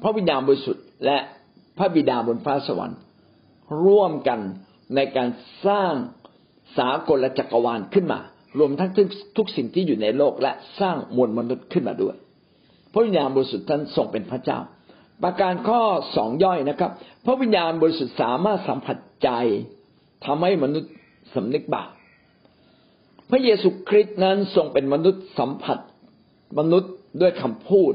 [0.02, 1.18] พระวิญญาณบริสุทธิ์ และ
[1.78, 3.00] พระบิดาบนฟ้าสวรรค์
[3.84, 4.40] ร่วมกัน
[4.94, 5.28] ในการ
[5.66, 5.94] สร้าง
[6.78, 8.20] สากลจักรวาลขึ้นมา
[8.58, 8.90] รวมทั้ง
[9.36, 12.16] ทุกสิ่งที่อยู่ในโลกและสร้างมวลมนุษย์ขึ้นมาด้วย
[12.92, 14.58] พระวิญญาณบริสุทธิ์ท่านทรงเป็นพระเจ้า
[15.22, 15.80] ประการข้อ
[16.16, 16.90] สองย่อยนะครับ
[17.26, 19.30] พระวิญญาณบริสุทธิ์สามารถสัมผัสใจ
[20.24, 20.92] ทำให้มนุษย์
[21.34, 21.90] สำนึกบาป
[23.30, 25.78] พระเยซูคริสต์นั้นทรงเป็นมนุษย์สัมผัส
[26.58, 27.92] มนุษย์ด้วยคำพูด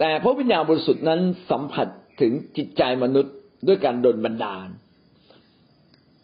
[0.00, 1.88] แต่พระวิญญาณบริสุทธิ์นั้นสัมผัส
[2.20, 3.34] ถึงจิตใจมนุษย์
[3.66, 4.68] ด้วยการดลบันดาล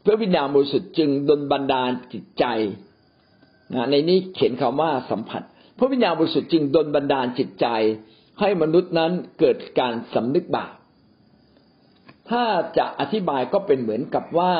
[0.04, 2.44] พระวิญญาณบริสุทธิ์จึงดลบันดาลจิตใจ
[3.74, 5.42] นะในนี้เขียนคำว่าสัมผัส
[5.78, 7.66] พระวิญญาณบริสุทธิ์จึงดลบันดาลจิตใจ
[8.40, 10.72] ให้มนุษย์นั้นเกิดการสำนึกบาป
[12.30, 12.44] ถ้า
[12.78, 14.54] จะอธิบายก็เป็นเหมือนกับว่า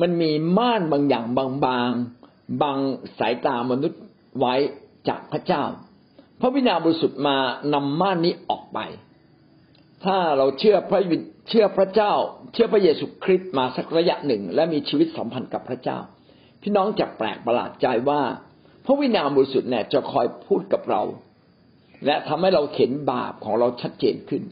[0.00, 1.46] มันมีม่านบางอย่างบา
[1.88, 2.78] งๆบาง
[3.18, 4.00] สายตามนุษย์
[4.38, 4.54] ไว้
[5.08, 5.62] จากพระเจ้า
[6.40, 7.36] พระวิญญาณบริสุทธิ์มา
[7.74, 8.78] นำม่านนี้ออกไป
[10.04, 11.00] ถ้าเราเชื่อพระ
[11.48, 12.12] เชื่อพระเจ้า
[12.52, 15.98] เชื่อพระเยซูคริสต์มาสักระยะหนึ่ง และมีชีวิตสัมพันธ์กับพระเจ้า
[16.62, 18.22] พี่น้องจะแปลกประหลาดใจว่า
[18.84, 21.02] พระวิญญาณบริสุทธิ์เนี่ยจะคอยพูดกับเรา
[22.06, 24.42] และทำให้เราเห็นบาปของเราชัดเจนขึ้น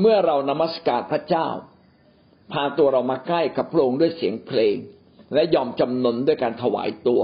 [0.00, 1.48] เมื่อเรานมัสการพระเจ้า
[2.52, 4.76] พาตัวเรามาใกล้กับพระองค์ด้วยเสียงเพลง
[5.34, 7.22] และยอมจำนนด้วยการถวายตัว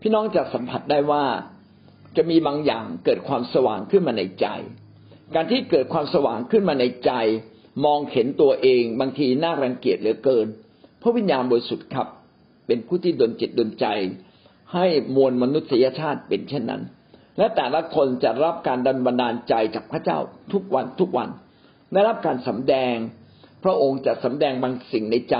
[0.00, 1.24] พี่น้องจะสัมผัสได้ว่า
[2.16, 4.46] จะมีบางอย่างเกิดความสว่างขึ้นมาในใจ
[5.34, 7.12] การที่เกิดความสว่างขึ้นมาในใจ
[7.84, 10.46] มองเห็นตัวเอง บางทีน่ารังเกียจเหลือเกิน
[11.02, 12.08] พระวิญญาณบริสุทธิ์ครับ
[12.66, 13.86] เป็นผู้ที่ดลจิตดลใจ
[14.74, 14.86] ให้
[15.16, 16.82] มวลมนุษยชาติเป็นเช่นนั้น
[17.38, 20.18] และแต่ละคนจะรับการดันบันดาลใจจากพระเจ้า
[20.52, 21.28] ทุกวันทุกวัน
[21.92, 22.94] ได้รับการสำแดง
[23.64, 25.38] พระองค์จะสำแดงบางสิ่งในใจ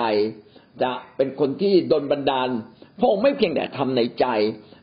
[0.83, 2.49] จะเป็นคนที่ดลบันดาล
[3.01, 4.27] พระองค์ไม่เพียงแต่ทำในใจ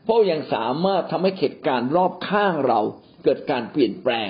[0.06, 2.80] พระองค์ยังสามารถทำให้เหตุการณ์รอบข้างเรา
[3.24, 4.28] เกิดการเปลี่ยนแปลง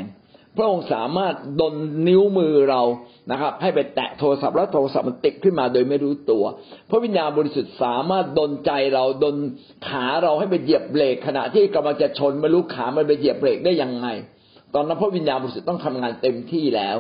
[0.56, 1.74] พระองค์สามารถดน
[2.08, 2.82] นิ้วมือเรา
[3.30, 6.44] นะครับ ให้ไปแตะโทรศัพท์แล้วโทรศัพท์มันติดขึ้นมาโดยไม่รู้ตัว
[6.90, 9.36] พระวิญญาณบริสุทธิ์สามารถดนใจเราดน
[9.88, 14.08] ขาเราให้ไปเหยียบเบรกขณะที่กำลังจะชนไม่รู้ขามันไปเหยียบเบรกได้ยังไง
[14.74, 16.96] ตอนนั้นพระวิญญาณบริสุทธิ์ต้องทำงานเต็มที่แล้ว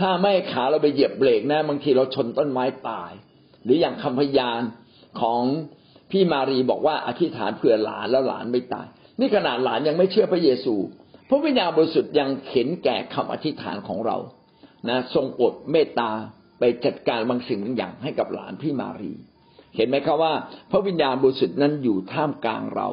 [0.00, 3.10] ถ้าไม่ขาเราไปเหยียบเบรกนะบางทีเราชนต้นไม้ตาย
[3.64, 4.60] หรืออย่างคำพยาน
[5.20, 5.40] ของ
[6.10, 8.86] พี่มารีบอกว่าอธิษฐานเผื่อหลานแล้วหลานไม่ตาย
[9.20, 10.74] นี่ขนาดหลานยังไม่เชื่อพระเยซู
[11.32, 14.16] ระวิญญาณบริสุทธิ์ยังเข็นแก่คำอธิษฐานของเรา
[14.88, 16.10] นะทรงอดเมตตา
[16.58, 19.12] ไปจัดการบางสิ่งบางอย่างให้กับหลานพี่มารี
[19.76, 20.32] เห็นไหมครับว่า
[20.70, 22.88] พระวิญญาณบริสุทธิ์นั้นอยู่ท่ามกลางเรา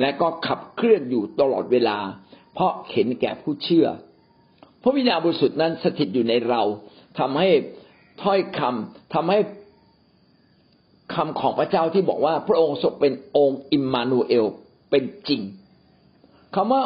[0.00, 1.98] และก็ขับเคลื่อนอยู่ตลอดเวลา
[2.54, 3.86] เพราะเห็นแก่ผู้เชื่อ
[4.82, 6.62] พระวิญญาณบริสุทธิ์นั้นสถิตอยู่ในเรา
[7.18, 7.48] ทำให้
[8.22, 9.38] ถ้อยคำทำให้
[11.14, 14.46] คำของพระเจ้าที่บอกว่าพระองค์ทรงเป็นองค์อิมมานูเอล
[14.90, 15.42] เป็นจริง
[16.54, 16.82] คำว่า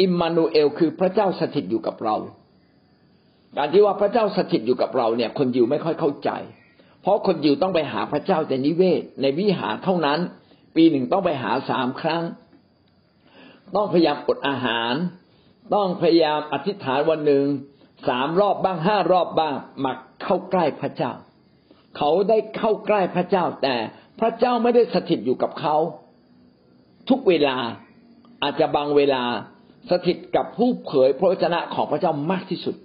[0.00, 2.16] อิมมานูเอลคือพระเจ้าสถิตอยู่กับเรา
[3.56, 6.30] การที่ว่าพระเจ้าสถิตอยู่กับเราเนี่ย คนยิวไม่ค่อยเข้าใจ
[7.02, 10.18] เพราะคนยิวต้องไปหาพระเจ้าแต่นิเวศ ในวิหารเท่านั้น
[10.76, 12.24] ปีหนึ่งต้องไปหาสามครั้ง
[13.74, 14.94] ต้องพยายามอดอาหาร
[15.74, 17.44] ต้องพยายามอธิษฐานวันหนึ่ง
[18.08, 19.92] สามรอบบ้างห้ารอบบ้างมา
[20.22, 21.12] เข้าใกล้พระเจ้า
[21.96, 23.76] เขาได้เข้าใกล้พระเจ้า แต่
[24.20, 25.76] พระเจ้าไม่ได้สถิตอยู่กับเขา
[27.08, 27.56] ทุกเวลา
[28.42, 29.22] อาจจะบางเวลา
[29.90, 32.76] สถิตกับผู้เผยพระวจนะของพระเจ้ามากที่สุด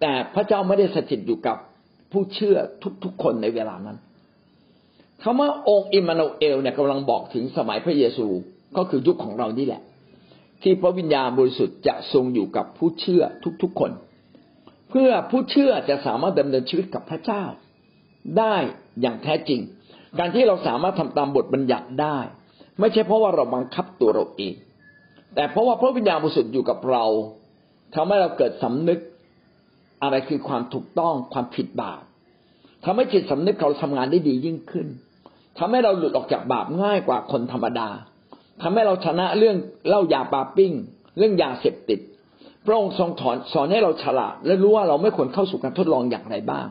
[0.00, 1.56] แต่พระเจ้าไม่ได้สถิตอยู่กับ
[2.12, 2.56] ผู้เชื่อ
[3.04, 3.98] ทุกๆคนในเวลานั้น
[5.22, 8.26] คำว่าองค์อิมมานูเอลเนี่ยกำลังบอกถึงสมัยพระเยซู
[8.76, 9.82] ก็คือยุคของเรานี่แหละ
[10.62, 13.22] ที่พระวิญญาณบริสุทธิ์จะทรงอยู่กับผู้เชื่อ
[13.62, 13.90] ทุกๆคน
[14.90, 17.42] เพื่อผู้เชื่อจะสามารถดำเนินชีวิตกับพระเจ้า
[18.38, 18.56] ได้
[19.00, 19.60] อย่างแท้จริง
[20.18, 22.18] การที่เราสามารถทำตามบทบัญญัติได้
[22.80, 24.54] ไม่ใช่เพราะว่าเราบังคับตัวเราเอง
[25.34, 27.04] แต่เพราะว่าพระวิญญาณบริสุทธิ์อยู่กับเรา
[27.94, 29.00] ทำให้เราเกิดสำนึก
[30.02, 32.02] อะไรคือความถูกต้องความผิดบาป
[32.84, 34.86] ทำให้จิตสำนึกเราทำงานได้ดียิ่งขึ้น
[35.58, 37.88] ทำให้เราหลุดออกจากบาปง่ายกว่าคนธรรมดา
[38.62, 39.56] ทำให้เราชนะเรื่อง
[39.88, 40.72] เล่ายาปาปิ้ง
[41.18, 42.00] เรื่องยาเสพติด
[42.66, 46.66] พระองค์ทรงถอนสอนให้เราฉลาดและรู้ว่าเราไม่ควรเข้าสู่การทดลองอย่างไรบ้าง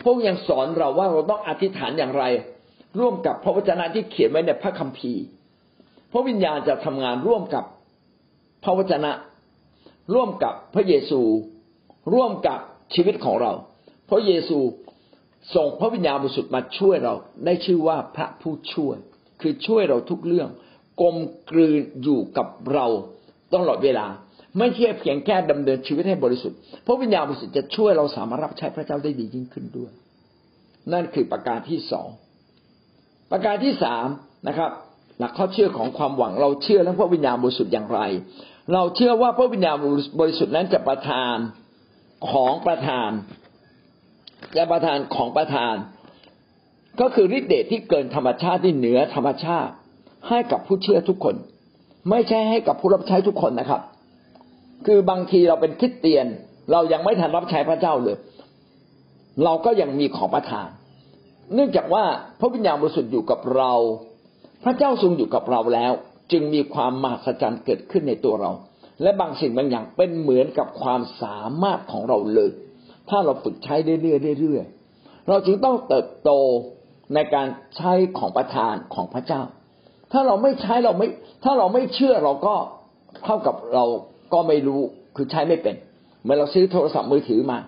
[0.00, 2.24] พระองค์ยังสอนเราว่าเราต้องอธิษฐานอย่างไร
[2.98, 5.22] ร่วมกับพระวจนะที่เขียนไว้ในพระคัมภีร์
[6.12, 7.64] พระวิญญาณจะทำงานร่วมกับ
[8.64, 9.12] พระวจนะ
[10.14, 11.20] ร่วมกับพระเยซู
[12.14, 12.58] ร่วมกับ
[12.94, 13.52] ชีวิตของเรา
[14.10, 14.58] พระเยซู
[15.54, 18.96] ส่งพระวิญญาณบริสุทธิ์มาช่วยเราได้ชื่อว่าพระผู้ช่วย
[19.40, 20.48] คือช่วยเราทุกเรื่อง
[21.00, 21.16] กลม
[21.50, 22.86] กลืนอยู่กับเรา
[23.54, 24.06] ตลอดเวลา
[24.58, 29.92] ไม่ใช่เพียงแค่ดำเนินชีวิตให้บริสุทธิ์พระวิญญาณบริสุทธิ์จะช่วยเราสามารถรับใช้พระเจ้าได้ดียิ่งขึ้นด้วย
[30.92, 32.08] นั่นคือประการที่สอง
[33.30, 34.06] ประการที่สาม
[34.48, 34.70] นะครับ
[35.18, 38.00] หลักข้อเชื่อของความหวังเราเชื่อเรื่องพระวิญญาณบริสุทธิ์อย่างไร
[38.72, 39.76] เราเชื่อว่าพระวิญญาณ
[40.20, 41.36] บริสุทธิ์นั้นจะประทาน
[42.30, 43.10] ของประทาน
[44.56, 45.74] จะประทานของประทาน
[47.00, 49.72] ก็คือฤทธิเดชที่เกินธรรมชาติที่เหนือธรรมชาติ
[50.28, 51.34] ให้กับผู้เชื่อทุกคน
[52.10, 53.82] ไม่ใช่ให้กับผู้รับใช้ทุกคนนะครับ
[54.86, 56.26] คือบางทีเราเป็นคริสเตียน
[56.72, 58.16] เรายังไม่ทันรับใช้พระเจ้าเลย
[59.44, 60.68] เราก็ยังมีของประทาน
[61.54, 62.04] เนื่องจากว่า
[62.40, 63.72] พระวิญญาณบริสุทธิ์อยู่กับเรา
[64.64, 65.92] พระเจ้าทรงอยู่กับเราแล้ว
[66.32, 68.50] จึงมีความมหัศจรรย์เกิดขึ้นในตัวเรา
[69.02, 72.50] และบางสิ่งบางอย่างเป็นเหมือนกับความสามารถของเราเลย
[73.10, 76.30] ถ้าเราฝึกใช้เรื่อยๆเรื่อยๆเราจึงต้องเติบโต
[77.14, 77.46] ในการ
[77.76, 79.42] ใช้ของประทานของพระเจ้า
[80.12, 81.08] ถ้าเราไม่ใช้เราไม่
[81.44, 82.54] ถ้าเราไม่เชื่อเราก็
[83.24, 83.84] เท่ากับเรา
[84.32, 84.82] ก็ไม่รู้
[85.16, 85.76] คือใช้ไม่เป็น
[86.24, 87.58] เมื่อเราซื้อโทรศัพท์มือถือมา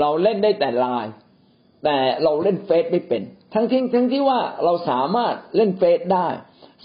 [0.00, 1.12] เราเล่นได้แต่ไลน์
[1.84, 3.22] แต่เราเล่นเฟซไม่เป็น
[3.54, 6.26] ทั้งที่ทั้งที่ว่าเราสามารถเล่นเฟซได้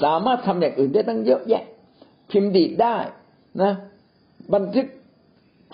[0.04, 1.64] สามารถทำอย่างอื่นได้ตั้งเยอะแยะ
[2.32, 2.98] พิมพ์ดีดได้
[3.62, 3.74] นะ
[4.54, 4.88] บันทึก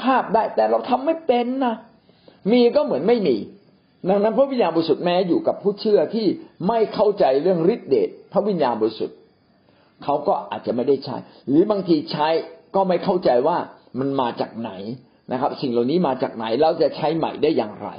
[0.02, 1.76] ภาพได้แต่เราทำไม่เป็นนะ
[2.52, 3.38] มีก็เหมือนไม่มี
[4.10, 6.28] ดังนั้นพระวิญญาณบริสุทธิ์แม้อยู่กับผู้เชื่อที่
[6.68, 9.18] ไม่เข้าใจเรื่องฤทธิเดชพระวิญญาณบริสุทธิ์
[10.04, 11.16] เขาก็อาจจะไม่ได้ใช้
[11.50, 12.28] หรือบางทีใช้
[12.76, 13.58] ก็ไม่เข้าใจว่า
[14.00, 14.72] มันมาจากไหน
[15.32, 17.90] นะครับ สิ่งเหล่านี้มาจากไหนแล้วจะใช้ใหม่ได้อย่างไร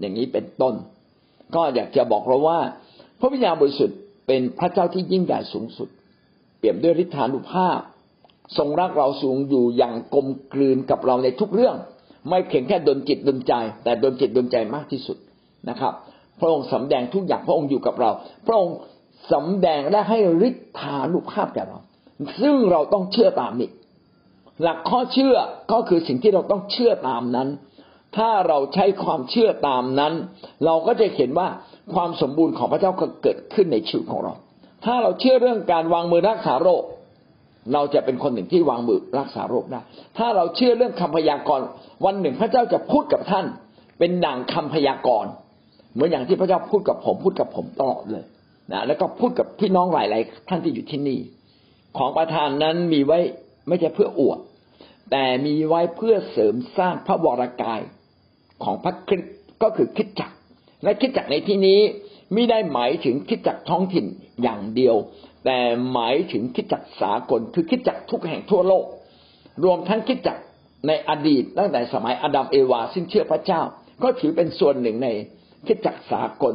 [0.00, 0.74] อย่างนี้เป็นต้น
[1.54, 2.58] ก็อยากจะบอกเราว่า
[3.20, 5.88] พระวิญญาณบริสุทธิ์เป็นพระเจ้าที่ยิ่งใหญ่สูงสุด
[6.58, 7.80] เปรียบด้วยฤทธานุภาพ
[8.58, 11.76] ทรงรักเราสูงอยู่อย่างกลมกลืนกับเราในทุกเรื่อง
[12.28, 13.52] ไม่เพียงแค่ดนจิตดนใจ
[13.84, 15.16] แต่ดนจิตดนใจมากที่สุด
[15.68, 15.92] นะครับ
[16.40, 18.10] พระองค์สำแดงทุกอย่างพระองค์อยู่กับเรา
[18.46, 18.76] พระองค์
[19.32, 20.18] สำแดงและให้
[20.48, 21.78] ฤทธานุภาพแก่เรา
[22.40, 23.70] ซึ่งเราต้องเชื่อตามนี้
[24.62, 25.36] หลักข้อเชื่อ
[25.72, 27.48] ก็คือสิ่งที่เราต้องเชื่อตามนั้น
[28.16, 30.12] ถ้าเราใช้ความเชื่อตามนั้น
[30.64, 31.48] เราก็จะเห็นว่า
[31.94, 34.34] ความสมบูรณ์ของพระเจ้าก็เกิดขึ้นในชีวิตของเรา
[34.84, 36.82] ถ้าเราเชื่อเรื่องการวางมือรักษาโรค
[37.74, 39.80] เราจะเป็นคนหนึ่งที่วางมือรักษาโรคได้
[40.18, 41.64] ถ้าเราเชื่อเรื่องคำพยากรณ์
[42.04, 43.46] วันหนึ่งพระเจ้าจะพูดกับท่าน
[43.98, 45.30] เป็นดังคำพยากรณ์
[45.94, 48.24] เหมือนอย่างที่พระเจ้าพูดกับผมพูดกับผมตลอดเลย
[48.72, 51.18] นะแล้วก็พูดกับพี่น้องหลายๆท่านที่อยู่ที่นี่
[51.98, 53.18] ของประธานนั้นมีไว้
[53.68, 54.38] ไม่ใช่เพื่ออวด
[55.10, 57.80] แต่มีไว้เพื่อเสริมสร้างพระวรากาย
[58.64, 59.32] ของพระคริสต์
[59.62, 60.34] ก็คือคิดจักร
[60.84, 61.80] และคิดจักรในที่นี้
[62.32, 64.06] ไม่ได้หมายถึงคิดจักรท้องถิ่น
[64.42, 64.96] อย่างเดียว
[65.44, 65.58] แต่
[65.92, 68.84] หมายถึงคิดจักรสากล คือคิดจักรทุกแห่งทั่วโลก
[69.64, 70.42] รวมทั้งคิดจักร
[70.86, 73.60] ในอดีตตั้งแต่สมัยอดัมเอวาซึ่งเชื่อพระเจ้า
[74.02, 75.08] ก็ถือเป็นส่วนหนึ่งใน
[75.66, 76.54] คิดจักรสากล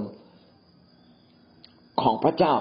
[2.01, 2.53] ของพระเจ้า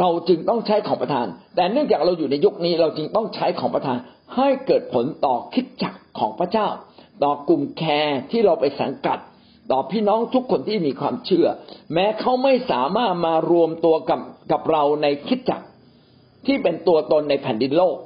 [0.00, 1.26] เราจึงต้องใช้ของประทาน
[1.56, 3.96] แต่เนื่องจากเราอยู่ในยุคนี้เราจึงต้องใช้ของประทาน
[4.36, 6.68] ให้เกิดผลต่อคิดจักรของพระเจ้า
[7.22, 9.18] ต่อกลุ่มแคร์ที่เราไปสังกัด
[9.72, 11.46] ต่อพี่น้องทุกคนที่มีความเชื่อ
[11.94, 14.20] แม้เขาไม่สามารถมารวมตัวกับ
[14.52, 15.66] กับเราในคิดจักร
[16.46, 17.96] ที่เป็นตัวตนในแผ่นดินโลก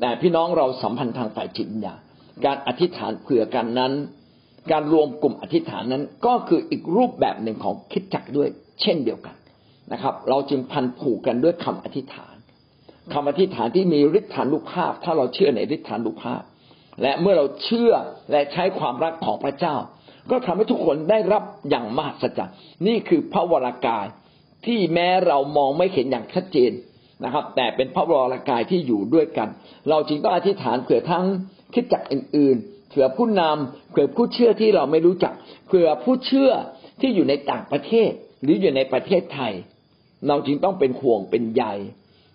[0.00, 2.00] แต่พี่น้องเราสัมพันธ์ทางฝ่ายจิตวิญญาณ
[2.44, 3.92] การอธิษฐานเผื่อกันนั้น
[4.70, 8.48] การรวมกลุ่มอธิษฐานนั้นก็คืออีกรูปแบบหนึ่งของคิดจักรด้วย
[8.80, 9.36] เช่นเดียวกัน
[9.92, 12.36] นะครับ เราจึงพันผูกกันด้วยคำอธิษฐาน
[13.12, 16.42] คำอธิษฐานที่มีฤทธานุภาพ ถ้าเราเชื่อในฤทธานุภาพ
[17.02, 17.92] และเมื่อเราเชื่อ
[18.30, 19.76] และใช้ความรักของพระเจ้า
[20.30, 24.06] ก็ทำให้ทุกคนได้รับอย่างมหัศจรรย์นี่คือพระวรากาย
[24.66, 26.72] ที่แม้เรามองไม่เห็นอย่างชัดเจน
[27.24, 29.48] นะครับ แต่เป็นพระวรากายที่อยู่ด้วยกัน
[29.88, 31.24] เราจรึงต้องอธิษฐานเผื่อทั้ง
[31.74, 35.32] คิดจักอื่น ๆเผื่อผู้นำเผื่อผู้เชื่อที่เราไม่รู้จัก
[35.66, 36.50] เผื่อผู้เชื่อ
[37.00, 38.10] ที่อยู่ในต่างประเทศ
[38.42, 39.52] หรืออยู่ในประเทศไทย
[40.28, 41.64] เราจรึงต้องเป็นห่วงเป็นใย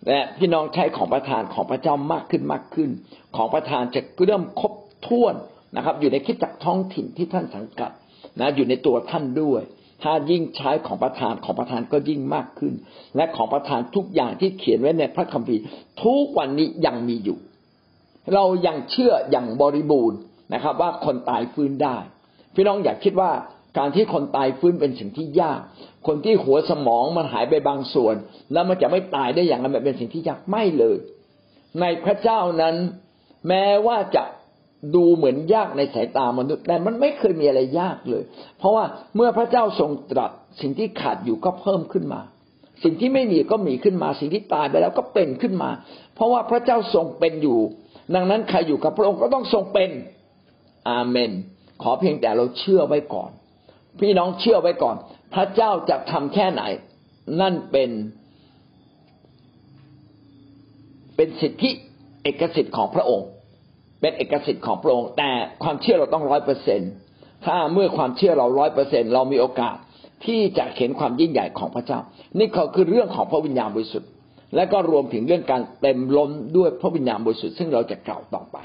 [0.08, 2.90] และพี่น้องใช้ของประทานของพระเจ้ามากขึ้นมากขึ้น
[3.36, 4.74] ของประทานจะเริ่มครบ
[5.08, 5.36] ถ้วน
[5.76, 7.92] นะครับ อยู่ในคิดจักท้องถิ่นที่ท่านสังกัด
[8.40, 9.62] นะอยู่ในตัวท่านด้วย
[10.04, 12.74] ถ้ายิ่งใช้ของประทานของประทานก็ยิ่งมากขึ้น
[13.16, 15.62] และของประทานทุกอย่างที่เขียนไว้ในพระคัมภีร์
[16.04, 17.38] ทุกวันนี้ยังมีอยู่
[18.34, 20.20] เรายังเชื่ออย่างบริบูรณ์
[20.54, 21.98] นะครับ ว่าคนตายฟื้นได้
[22.56, 23.32] พี่น้องอยากคิดว่า
[23.78, 25.60] การที่คนตายฟื้นเป็นสิ่งที่ยาก
[26.08, 28.16] คนที่หัวสมองมันหายไปบางส่วน
[28.54, 30.98] แล้วมันจะไม่ตายได้อย่างนั้นเป็นสิ่งที่ยากไม่เลย
[31.80, 32.76] ในพระเจ้านั้น
[33.48, 34.24] แม้ว่าจะ
[34.96, 38.24] ดูเหมือนยากในสายตามนุษย์ แต่มันไม่เคยมีอะไรยากเลย
[38.58, 42.22] เพราะว่าเมื่อพระเจ้าทรงตรัสสิ่งที่ขาดอยู่ก็เพิ่มขึ้นมา
[42.84, 45.70] สิ่งที่ไม่มีก็มีขึ้นมา สิ่งที่ตายไปแล้วก็เป็นขึ้นมา
[46.16, 47.60] เพราะว่าพระเจ้าทรงเป็นอยู่
[48.16, 49.90] ดังนั้นใครอยู่กับพระองค์ก็ต้องทรงเป็น
[50.90, 51.32] อาเมน
[51.82, 53.32] ขอเพียงแต่เราเชื่อไว้ก่อน
[54.00, 54.96] พี่น้องเชื่อไว้ก่อน
[55.34, 56.64] พระเจ้าจะทำแค่ไหน
[57.42, 57.90] นั่นเป็น
[61.16, 61.72] เป็นสิทธิ
[62.24, 63.28] เอกสิทธิ์ของพระองค์
[64.02, 65.32] เป็นเอกสิทธิ์ของพระองค์ แต่
[65.64, 66.82] ความเชื่อเราต้องร้อยเปอร์เซ็น
[67.46, 69.76] ถ้าเมื่อความเชื่อเราร้อยเปอร์เซ็นเรามีโอกาส
[70.26, 72.00] ที่จะเห็นความยิ่งใหญ่ของพระเจ้า
[72.40, 74.10] นี่ก็คือเรื่องของพระวิญญาณบริสุทธิ์
[74.56, 78.58] และก็รวมถึงเรื่องการเต็มล้นด้วยพระวิญญาณบริสุทธิ์ซึ่งเราจะกล่าวต่อไป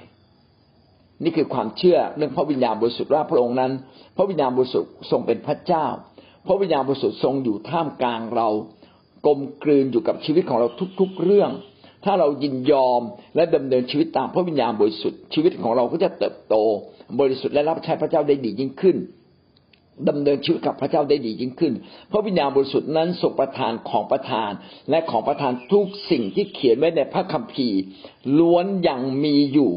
[1.25, 3.73] นี่คือความเชื่อเรื่องพระวิญญาณบริสุทธิ์ว่าพระองค์นั้น
[4.17, 5.87] พระวิญญาณบริสุทธิ์ทรงเป็นพระเจ้า
[6.47, 8.49] พระวิญญาณบริสุทธิ์ทรงอยู่ท่ามกลางเรา
[9.27, 10.69] กลมกลืนอยู่กับชีวิตของเรา
[11.01, 11.51] ทุก ๆ เรื่อง
[12.05, 13.03] ถ้าเรายินยอม
[13.37, 16.55] และดำเนินชีวิตตามพระวิญญาณบริสุทธิ์ชีวิตของเราก็จะเติบโต
[17.21, 18.97] บริสุทธิ์และรับใช้พระเจ้าได้ดียิ่งขึ้น
[20.09, 21.73] ดำเนินชีวิตกับพระเจ้าได้ดียิ่งขึ้น
[22.13, 24.51] พระวิญญาณบริสุทธิ์นั้นทรงประทานของประทาน
[24.91, 27.81] และของประทานทุกสิ่งที่เขียนไว้ในพระคัมภีร์
[28.39, 29.71] ล้วนยังมีอยู่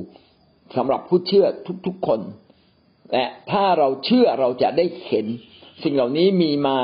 [0.78, 1.46] สำหรับผู้เชื่อ
[1.88, 2.20] ทุกๆคน
[3.14, 5.26] และถ้าเราเชื่อเราจะได้เห็น
[5.84, 6.80] สิ่งเหล่านี้มีมา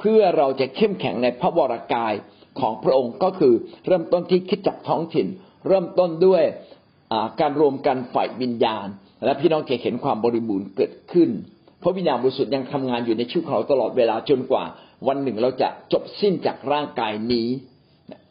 [0.00, 2.14] เพื่อเราจะเข้มแข็งในพระวรากาย
[2.60, 3.54] ของพระองค์ก็คือ
[3.86, 5.26] เริ่มต้นที่คิดจักท้องถิ่น
[5.68, 6.42] เริ่มต้นด้วย
[7.40, 8.86] การรวมกันฝ่ายวิญญาณ
[9.24, 11.30] และพี่น้องจะเห็นความบริบูรณ์เกิดขึ้น
[11.82, 14.64] พระวิญญาณบริสุทธิ์ยังทำงานอยู่ในชีวิตของเราตลอดเวลาจนกว่า
[15.08, 17.48] วันหนึ่งเราจะจบสิ้นจากร่างกายนี้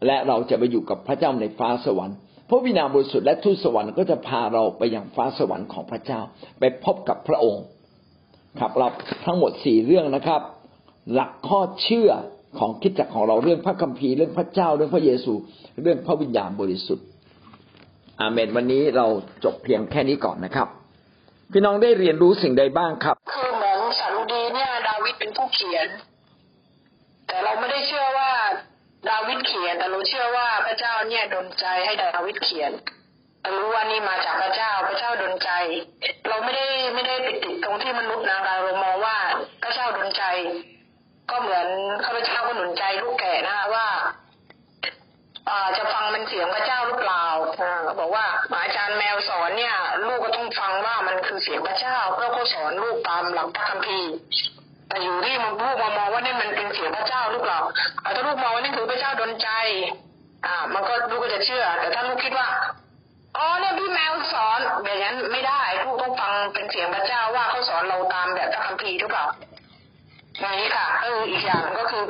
[0.06, 2.18] และเราจะไปอยู่กับพระเจ้าในฟ้าสวรรค์
[2.50, 6.20] พระวิญญาณบริสุทธิ์และทูตสวรรค์ก็จะพาเราไปยังฟ้าสวรรค์ของพระเจ้า
[6.60, 7.64] ไปพบกับพระองค์
[8.60, 8.88] ครับเรา
[9.26, 10.42] ทั้งหมดสี่เรื่องนะครับ
[11.14, 12.10] หลักข้อเชื่อ
[12.60, 15.34] ของคิดจักของเราเรื่องพระคัมภีร์เรื่องพระเจ้าเรื่องพระเยซู
[15.82, 17.06] เรื่องพระวิญญาณบริสุทธิ์
[18.22, 19.06] อาเมนวันนี้เรา
[19.44, 20.68] จบเพียงแค่นี้ก่อนนะครับ
[21.52, 25.88] พี่น้องได้เรียนรู้สิ่งใดบ้างครับ คือเหมือนสารุดีเนี่ย ดาวิดเป็นผู้เขียน
[27.28, 28.32] แต่เราไม่ได้เชื่อว่า
[29.10, 32.72] ดาวิดเขียนแต่เราเชื่อว่าพระเจ้าเนี่ยดลใจให้ดาวิดเขียน
[33.48, 35.52] รารู้ว่านี่มาจากพระเจ้าพระเจ้าดลใจ
[36.28, 39.18] เราไม่ได้ไม่ได้ติดติดตรงที่มนุษย์นะเรามองว่า
[39.64, 40.24] พระเจ้าดลใจ
[41.30, 41.68] ก็เหมือน
[42.06, 43.88] ข้าพเจ้าก็หนุนใจลูกแก่นะว่า
[45.78, 47.26] จะฟังมันเสียงพระเจ้าหรือเปล่า
[48.00, 48.26] บอกว่า
[48.64, 49.76] อาจารย์แมวสอนเนี่ย
[50.08, 54.14] ลูกก็ต้องฟังว่ามันคือเสียงพระเจ้าเพื่อเขาสอนลูกตามหลักพระคัมภีร์
[54.88, 57.60] แต่อยู่ที่มันลูกมามองว่านี่มันเป็นเสียงพระเจ้าหรือเปล่า
[58.16, 59.50] ถ้าลูกมองว่านี่คือพระเจ้าดลใจ
[60.46, 62.48] อ่า มันก็ลูกก็จะเชื่อ แต่ถ้าลูกคิดว่า
[63.38, 69.26] อ๋อเนี่ยพี่แมวสอนแบบนั้นไม่ได้ลูกต้องฟังเป็นเสียงพระเจ้าว่าเขาสอนเราตามแบบพระคัมภีร์หรือเปล่า
[70.40, 72.04] อย่างนี้ค่ะเอออีกอย่างก็คือ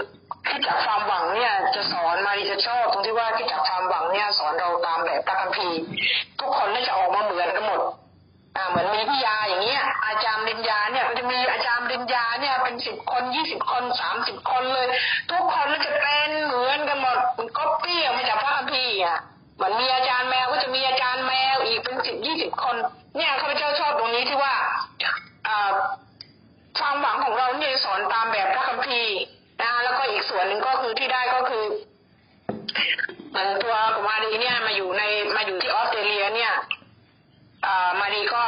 [0.50, 5.80] คิดจากความหวังเนี่ย จะสอนมาดีจะชอบตรงที่ว่าคิดจากความหวังเนี่ย สอนเราตามแบบพระคัมภีร์
[12.88, 14.88] สิบคนยี่สิบคนสามสิบคนเลย
[15.32, 19.18] ทุกคนก็จะเป็นเหมือนกันหมดมันก็เปี้ยมาจากพระคัมภีร์อะ
[19.56, 22.76] เหมือนมีอาจารย์แมวก็จะมีอาจารย์แมวอีกเป็นสิบยี่สิบคน
[23.16, 24.56] เนี่ยข้าพเจ้าชอบตรงนี้ที่ว่า
[25.48, 25.72] อ่า
[26.80, 29.16] ความหวังของเราเนี่ยสอนตามแบบพระคัมภีร์
[29.62, 31.66] นะแล้วก็อีกส่วนหนึ่งก็คือที่ได้ก็คือ
[33.30, 35.04] เหมือนตัวของมารีเนี่ยมาอยู่ใน
[35.36, 36.54] มาอยู่ที่ออสเตรเลียเนี่ย
[37.66, 38.44] อ่ามารีก็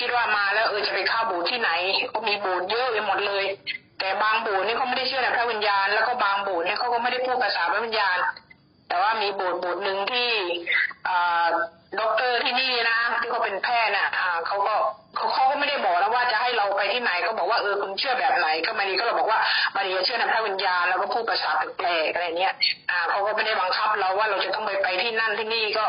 [0.00, 1.70] คิดว่ามาแล้วเออจะไปเข้าโบสถ์ที่ไหน
[2.12, 3.44] ก็มีโบสถ์เยอะไปหมดเลย
[3.98, 8.16] แต่บางโบสถ์นี่เขาไม่ได้เชื่อในพระวิญญาณ แล้วก็บางโบสถ์เนี่ยเขาก็ไม่ได้พูดภาษาพระวิญญาณ
[8.88, 10.30] แต่ว่ามีโบสถ์โบสถ์หนึ่งที่
[11.08, 11.48] อ่า
[12.00, 14.08] ด็อกเตอร์ที่นี่นะที่เขาเป็นแพทย์น่ะ
[14.46, 14.74] เขาก็
[15.16, 19.38] เขาเขาก็ไม่ได้บอกนะว่าจะให้เราไปที่ไหนก็บอกว่าเออคุณเชื่อแบบไหนก็มารีก็เราบอกว่า
[19.76, 22.54] มารีเชื่อในพระวิญญาณแล้วก็พูดภาษาแปลกๆอะไรเนี้ย
[22.90, 25.86] อ่าเขาก็ไม่ได้บังคับเราว่าเราจะต้องไปไปที่นั่นที่นี่ก็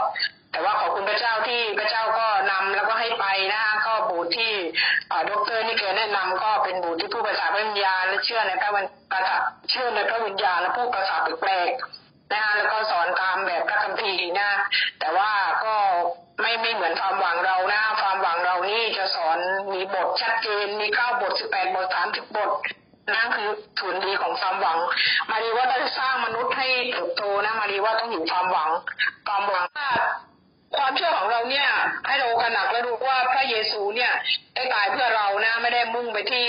[0.52, 3.62] แต่ว่าขอบคุณพระเจ้าที่พระเจ้าก็นำแล้วก็ให้ไปนะ
[4.10, 4.54] โบสถ์ที่
[5.30, 9.22] ด็อกเตอร์นี่แกแนะนำก็เป็นโบสถ์ที่พูดภาษาพระวิญญาณและเชื่อในพระวิญญาณ
[9.70, 11.70] เชื่อในพระวิญญาณและพูดภาษาแปลก
[12.34, 14.52] นะแล้วก็สอนตามแบบพระคัมภีร์นะ
[15.00, 15.32] แต่ว่า
[15.64, 15.76] ก็
[16.42, 19.38] ไม่ไม่เหมือนความหวังเรานะความหวังเรานี่จะสอน
[19.74, 22.52] มีบทชัดเจนมีเก้าบทสิบแปดบทสามสิบบท
[23.14, 23.50] นั่นคือ
[23.80, 24.78] ส่วนดีของความหวัง
[25.30, 28.70] มารีว่าได้สร้างมนุษย์ให้เติบโตนะมารีว่าต้องอยู่ความหวัง
[29.28, 29.90] ความหวังท่า
[30.78, 31.68] ความเชื่อของเราเนี่ย
[32.08, 34.12] ให้เรากระหนักและรู้ว่าพระเยซูเนี่ย
[34.56, 36.48] ได้ตายเพื่อเรานะไม่ได้มุ่งไปที่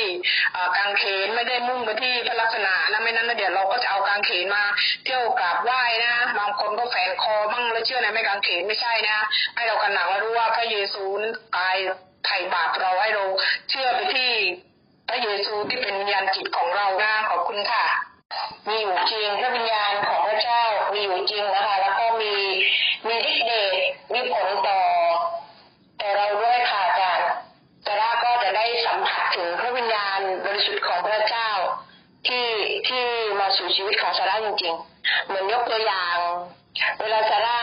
[0.76, 4.62] กางเขนไม่ได้มุ่งไปที่พระลักษณะนะไม่นั้นนะเดี๋ยวเราก็จะเอากางเขนมา
[5.04, 9.16] เที่ยวกราบไหว้นะบางคนก็แฝงคอมั่งแล้วเชื่อในไม่กางเขนไม่ใช่นะ
[9.54, 11.76] ให้เรากระหนักและรู้ว่าพระเยซูนั้นตาย
[12.24, 13.24] ไถ่บาปเราให้เรา
[13.68, 14.30] เชื่อไปที่
[15.08, 17.84] พระเยซูที่เป็นวิญญาณจิตของเรานะขอบคุณค่ะ
[18.68, 19.59] มีอยู่จริงพระวิ
[34.60, 36.16] จริงๆ เหมือนยกตัวอย่าง
[37.00, 37.60] เวลาซาร่า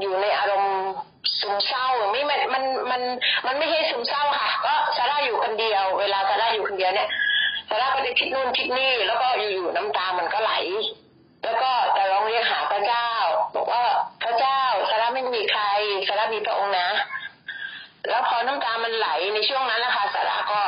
[0.00, 0.76] อยู่ในอารมณ์
[1.40, 3.02] ซึมเศร้าไม่มันมันมัน
[3.46, 7.08] มันไม่ใช่ซึมเศร้าค่ะ ก็ซาร่าอยู่คนเดียว เวลาซาร่าอยู่คนเดียวเนี่ย
[7.68, 10.52] ซาร่าก็จะคิดนู่นคิดนี่ แล้วก็อยู่ๆน้ำตามันก็ไหล
[11.44, 13.08] แล้วก็จะร้องเรียกหาพระเจ้า
[13.54, 13.82] บอกว่า
[14.22, 15.64] พระเจ้าซาร่าไม่มีใคร
[16.08, 16.88] ซาร่ามีพระองค์นะ
[18.08, 20.60] แล้วพอน้ำตามันไหลในช่วงนั้นนะคะสาราก็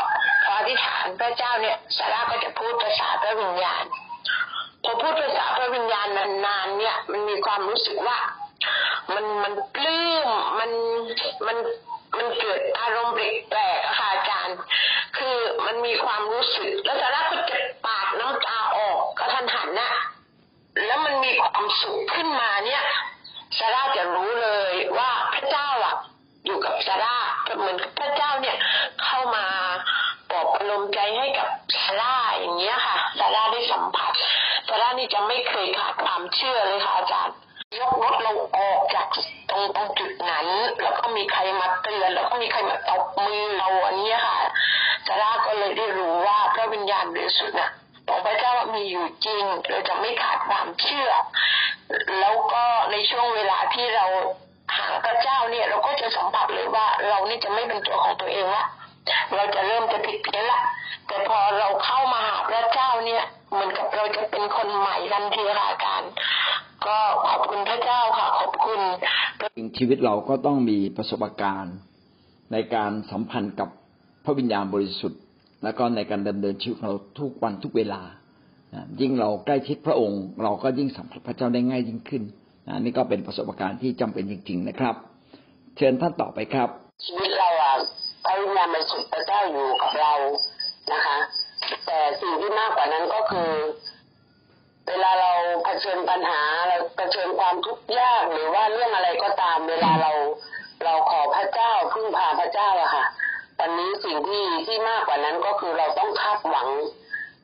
[0.44, 3.84] พออธิษฐานพระเจ้าเนี่ยสาราก็จะพูดภาษาพระวิญญาณ
[4.84, 6.08] พอพูดภาษาพระวิญญาณ
[6.46, 8.18] นานๆ เนี่ย มันมีความรู้สึกว่า
[9.14, 10.28] มันมันปลื้ม
[10.58, 10.70] มัน
[11.46, 11.56] มัน
[12.16, 14.56] มันเกิดอารมณ์แปลกๆค่ะอาจารย์
[15.16, 19.92] คือมันมีความรู้สึก แล้วสาราก็จะปาดน้ำตาออกกระทันหันน่ะ
[20.86, 22.82] แล้วมันมีความสุขขึ้นมาเนี่ย
[23.58, 25.94] ซาร่าจะรู้เลยว่าพระเจ้าอะ
[26.46, 27.16] อยู่กับซาร่า
[27.56, 28.56] เหมือนพระเจ้าเนี่ย
[29.04, 29.44] เข้ามา
[30.30, 34.12] ปลอบประโลมใจให้กับซาร่าอย่างเงี้ยค่ะซาร่าได้สัมผัส
[34.72, 37.34] ซาร่านี่จะไม่เคยขาดความเชื่อเลยค่ะอาจารย์
[37.78, 39.06] ยกรถเราออกจาก
[39.50, 40.46] ตรงตรงจุดนั้น
[40.82, 44.36] แล้วก็มีใครมาเตือนแล้วก็มีใครมาตบมือเราอันนี้ค่ะ
[45.06, 47.70] ซาร่าก็เลยได้รู้ว่าพระวิญญาณบริสุทธิ์น่ะ
[48.08, 51.10] ของพระเจ้ามีอยู่จริง เราจะไม่ขาดความเชื่อ
[52.20, 54.06] แล้วก็ในช่วงเวลาที่เรา
[54.76, 58.64] ห่างพระเจ้าเนี่ย เราก็จะสัมผัสเลยว่าเรานี่จะไม่เป็นตัวของตัวเองละ
[59.34, 60.60] เราจะเริ่มจะผิดเพี้ยนละ
[61.06, 66.10] แต่พอเราเข้ามาหาพระเจ้าเนี่ยเหมือนกับเราจะเป็นคนใหม่ทันทีค่ะอาจารย์
[66.86, 66.96] ก็
[67.28, 68.80] ขอบคุณพระเจ้าค่ะ ขอบคุณ
[69.78, 71.76] ชีวิตเราก็ต้องมีประสบการณ์
[72.52, 73.68] ในการสัมพันธ์กับ
[74.24, 75.20] พระวิญญาณบริสุทธิ์
[75.64, 78.02] แล้วก็ในการดำเนินชีวิตเราทุกวันทุกเวลา
[79.00, 82.22] ยิ่งเราใกล้ชิดพระองค์ เราก็ยิ่งสัมผัสพระเจ้าได้ง่ายยิ่งขึ้น
[82.84, 84.94] นี่ก็เป็นประสบการณ์ที่จำเป็นจริง ๆ นะครับ
[85.76, 86.68] เชิญท่านต่อไปครับ
[87.04, 87.51] ชีวิตเราอะ
[88.24, 90.12] พระวิญญาณบริสุทธิ์พระเจ้าอยู่กับเรา
[90.92, 91.16] นะคะ
[91.86, 93.50] แต่สิ่งที่มากกว่านั้นก็คือ
[94.88, 95.32] เวลาเรา
[95.64, 100.12] เผชิญปัญหาเราเผชิญความทุกข์ยากหรือว่าเรื่องอะไรก็ตามเวลาเรา
[100.84, 103.04] เราขอพระเจ้าพึ่งพาพระเจ้าอะค่ะ
[103.58, 106.68] วันนี้สิ่งที่ที่มากกว่านั้นก็คือเราต้องคาดหวัง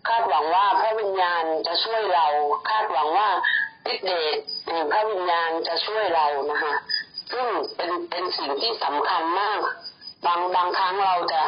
[0.09, 2.27] คาดหวังว่าพระวิญญาณจะช่วยเรา
[2.69, 3.29] คาดหวังว่า
[3.93, 6.73] ฤทธิเดชแห่งพระวิญญาณจะช่วยเรานะคะ
[7.33, 9.61] ซึ่งเป็นเป็นสิ่งที่สำคัญมาก
[10.27, 11.43] บางบางครั้งเราจะ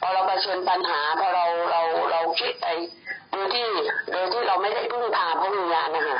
[0.00, 2.66] พอเราเผชิญปัญหาพอเราเราเราคิดไป
[3.30, 3.68] โดยที่
[4.10, 6.18] โดยที่เราไม่ได้พึ่งพาพระวิญญาณนะคะ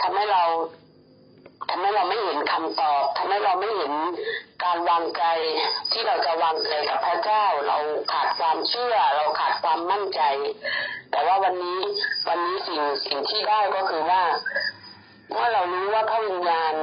[0.00, 0.42] ทำให้เรา
[1.68, 3.92] ทำให้เราไม่เห็นคำตอบทำให้เราไม่เห็น
[4.64, 5.24] การวางใจ
[5.92, 7.76] ที่เราจะวางใจกับพระเจ้า เรา
[8.12, 10.20] ขาดความเชื่อ เราขาดความมั่นใจ
[11.10, 11.78] แต่ว่าวันนี้
[12.28, 14.22] วันนี้สิ่งสิ่งที่ได้ก็คือว่า
[15.32, 16.74] เมื่อเรารู้ว่าพระวิญญาณ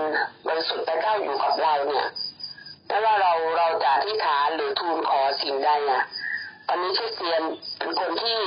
[0.48, 2.06] บริสุทธิ์พระเจ้าอยู่กับเราเนี่ย
[2.90, 6.04] ไม่ว่าเราเราจะอธิษฐานหรือทูลขอสิ่งใดอะ
[6.68, 7.42] วันนี้คริสเตียน
[7.78, 8.40] เป็นคนที่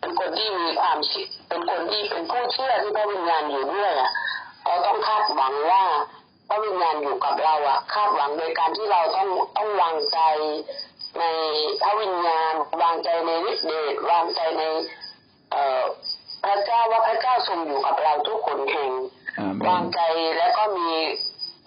[0.00, 4.10] เป็นคนที่มีความเชื่อเป็นคนที่เป็นผู้เชื่อที่พระวิญญาณอยู่ด้วยอะ
[4.64, 5.84] เราต้องคาดหวังว่า
[6.48, 10.18] พระวิญญาณอยู่กับเราอะคาดหวังโดยการที่เราต้องต้องวางใจ
[11.18, 11.24] ใน
[11.82, 14.62] พระวิญญาณวางใจในฤทธิ์เดชวางใจใน
[15.52, 15.82] เอ่อ
[16.44, 18.90] พระเจ้าว่าพระเจ้าทรงอยู่กับเราทุกคนแห่ง
[19.38, 20.00] อาเมนวางใจ
[20.38, 20.90] แล้วก็มี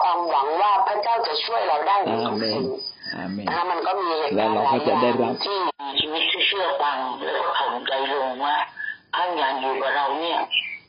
[0.02, 2.66] ความหวังว่าพระเจ้าจะช่วยเราได้ในอาทุกเมนสิ่ง
[3.14, 5.60] อาเมนนะคะมันก็มีเหตุแล้กาวรณ์เราหลาก็ยอจะได้ย่างรับที่
[6.00, 8.56] ชีวิตที่เชื่อฟังแล้วก็ถ่อมใจลงว่า
[9.14, 10.40] พระวิญญาณอยู่กับเราเนี่ย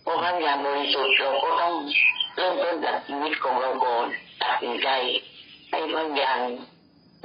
[0.03, 1.75] เพราะพระวิญญาณบริสุทธิ์เราก็ต้อง
[2.37, 4.07] เริ่มต้นจากชีวิตของเราก่อน
[4.43, 4.89] ตัดสินใจ
[5.71, 6.41] ให้พระวิญญาณ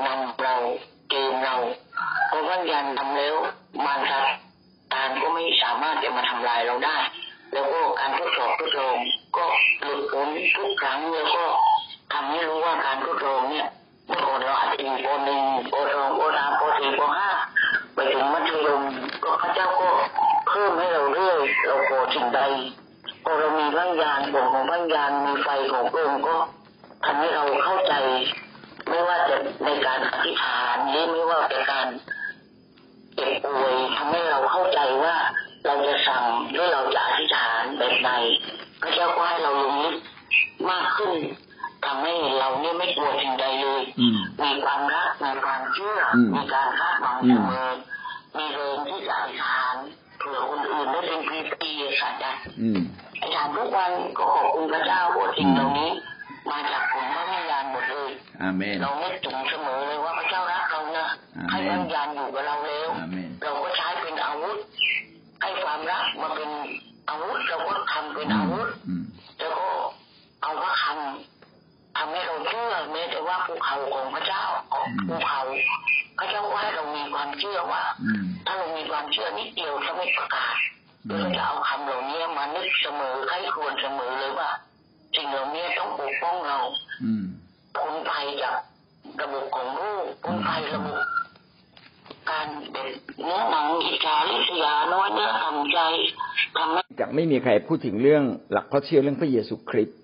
[0.05, 0.55] นำเรา
[1.09, 1.55] เกมเรา
[2.27, 3.35] เพราะพระวิญญาณทำแล้ว
[3.85, 4.21] มารซา
[4.93, 6.97] ตานก็ไม่สามารถจะมาทำลายเราได้
[97.67, 99.97] พูดถึงเรื่องหลักข้อเชื่อเรื่องพระเยซูคริสต์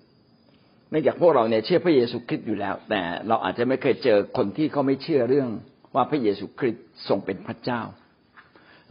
[0.90, 5.48] เนื่องจากพวกเราเนี่ยเชื่อพระเยซูคริสต์อยู่แล้ว แต่เราอาจจะไม่เคยเจอคนที่เขาไม่เชื่อเรื่อง
[5.94, 7.80] ว่าพระเยซูคริสต์ทรงเป็นพระเจ้า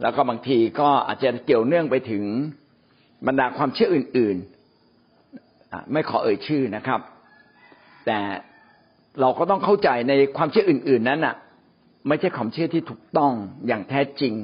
[0.02, 2.24] แล้วก็บางทีก็อาจจะเกี่ยวเนื่องไปถึง
[3.26, 7.00] บรรดาความเชื่ออื่นๆไม่ขอเอ่ยชื่อนะครับ
[8.06, 8.18] แต่
[9.20, 11.34] เราก็ต้องเข้าใจในความเชื่ออื่น ๆ นั้นอะ
[12.08, 13.32] ไม่ใช่ความเชื่อที่ถูกต้อง
[13.66, 14.34] อย่างแท้จริง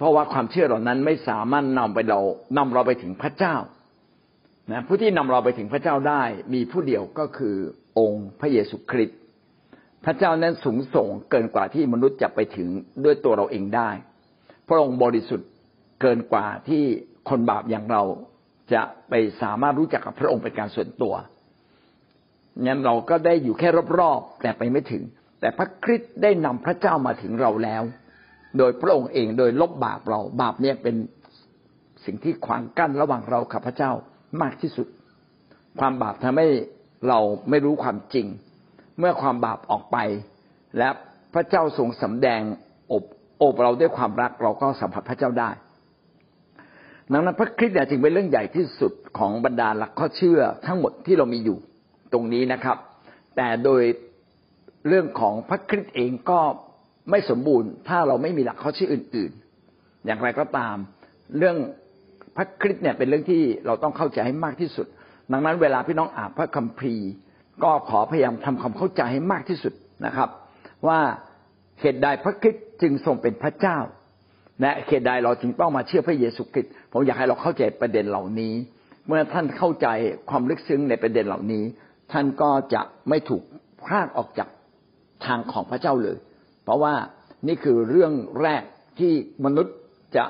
[0.00, 2.20] เพราะว่าความเชื่อเหล่านั้นไม่สามารถนำไปเรา
[2.58, 3.56] นำเราไปถึงพระเจ้า
[4.72, 6.22] นะผู้ที่นำเราไปถึงพระเจ้าได้
[6.54, 7.56] มีผู้เดียวก็คือ
[7.98, 9.18] องค์พระเยซูคริสต์
[10.04, 12.68] พระเจ้านั้นสูงส่งเกินกว่าที่มนุษย์จะไปถึง
[13.04, 13.90] ด้วยตัวเราเองได้
[14.68, 15.48] พระองค์บริสุทธิ์
[16.00, 16.82] เกินกว่าที่
[17.28, 18.02] คนบาปอย่างเรา
[18.72, 21.14] จะไปสามารถรู้จักกับพระองค์เป็นการส่วนตัว
[22.66, 25.02] งั้นเราก็ได้อยู่แค่รอบๆแต่ไปไม่ถึง
[25.40, 27.82] แต่พระคริสต์ได้นำพระเจ้ามาถึงเราแล้ว
[28.58, 30.96] โดยพระองค์เองโดยลบบาปเรา บาปเนี่ยเป็น
[32.04, 33.92] สิ่งที่ขวางกั้นระหว่างเรากับพระเจ้า
[34.42, 34.86] มากที่สุด
[35.80, 36.48] ความบาปทำให้
[37.08, 37.18] เรา
[37.50, 38.26] ไม่รู้ความจริง
[38.98, 39.96] เมื่อความบาปออกไป
[40.78, 40.88] และ
[41.34, 42.42] พระเจ้าทรงสำแดง
[42.92, 43.04] อบ
[43.38, 45.50] โอบเราด้วยความรักเราก็สัมผัสพระเจ้าได้
[47.12, 51.58] ดังนั้นพระคริสต์เนี่ยจึงเป็นเรื่องใหญ่ที่สุดของบรรดาหลักข้อเชื่อทั้งหมดที่เรามีอยู่
[52.12, 52.76] ตรงนี้นะครับ
[53.36, 53.82] แต่โดย
[54.88, 56.40] เรื่องของพระคริสต์เองก็
[57.10, 59.32] ไม่สมบูรณ์ ถ้าเราไม่มีหลักข้อเชื่ออื่น
[59.68, 60.76] ๆ อย่างไรก็ตาม
[61.38, 61.56] เรื่อง
[62.36, 64.86] พระคริสต์เนี่ยเป็นเรื่องที่เราต้องเข้าใจให้มากที่สุด
[65.32, 67.08] ดังนั้นเวลาพี่น้องอ่านพระคัมภีร์
[67.64, 69.72] ก็ขอพยายามทำความเข้าใจให้มากที่สุด
[70.06, 70.28] นะครับ
[70.86, 71.00] ว่า
[71.80, 73.78] เหตุใดพระคริสต์จึงทรงเป็นพระเจ้า
[74.60, 78.54] และเหตุใดเราจึงต้องมาเชื่อพระเยซูคริสต์ผมอยากให้เราเข้าใจประเด็นเหล่านี้
[79.06, 79.88] เมื่อท่านเข้าใจ
[80.30, 81.64] ความลึกซึ้งในประเด็นเหล่านี้
[82.12, 83.42] ท่านก็จะไม่ถูก
[83.84, 84.48] พรากออกจาก
[85.26, 86.16] ทางของพระเจ้าเลย
[86.64, 86.94] เพราะว่า
[87.48, 88.62] นี่คือเรื่องแรก
[88.98, 89.12] ที่
[89.44, 89.74] มนุษย์
[90.16, 90.24] จะ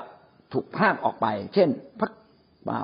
[0.53, 1.69] ถูกพรากออกไป เช่น
[1.99, 2.09] พระ
[2.69, 2.79] ว่า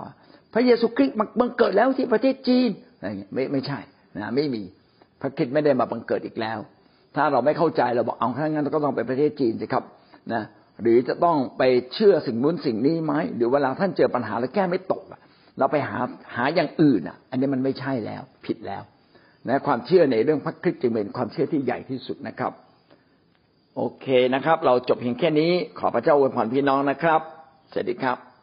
[0.54, 3.80] พระเยซูคริสต์มาบังเกิดแล้วที่ประเทศจีนอะไรเงี้ยไม่ไม่ใช่
[4.16, 4.64] นะไม่มี
[5.22, 6.60] พระคริสต์ไม่ได้มาบังเกิดอีกแล้ว
[7.16, 9.84] ถ้าเราไม่เข้าใจเราบอกเอาถ้างั้นเราก็ต้องไปประเทศจีนสิครับ
[10.34, 10.43] นะ
[10.82, 15.04] หรือจะต้องไปเชื่อสิ่งนู้นสิ่งนี้ไหมหรือเวลาท่านเจอปัญหาแล้วแก้ไม่ตก
[15.60, 16.00] เราไปหา
[16.36, 18.84] หาอย่างอื่นอะ อันนี้มันไม่ใช่แล้วผิดแล้ว
[19.48, 22.52] นะความเชื่อในเรื่องพระคริสต์จึงเป็นความเชื่อที่ใหญ่ที่สุดนะครับ
[23.80, 27.22] โอเคนะครับ เราจบเพียงแค่นี้ ขอพระเจ้าอวยพรพี่น้องนะครับ
[27.72, 28.37] สวัสดีครับ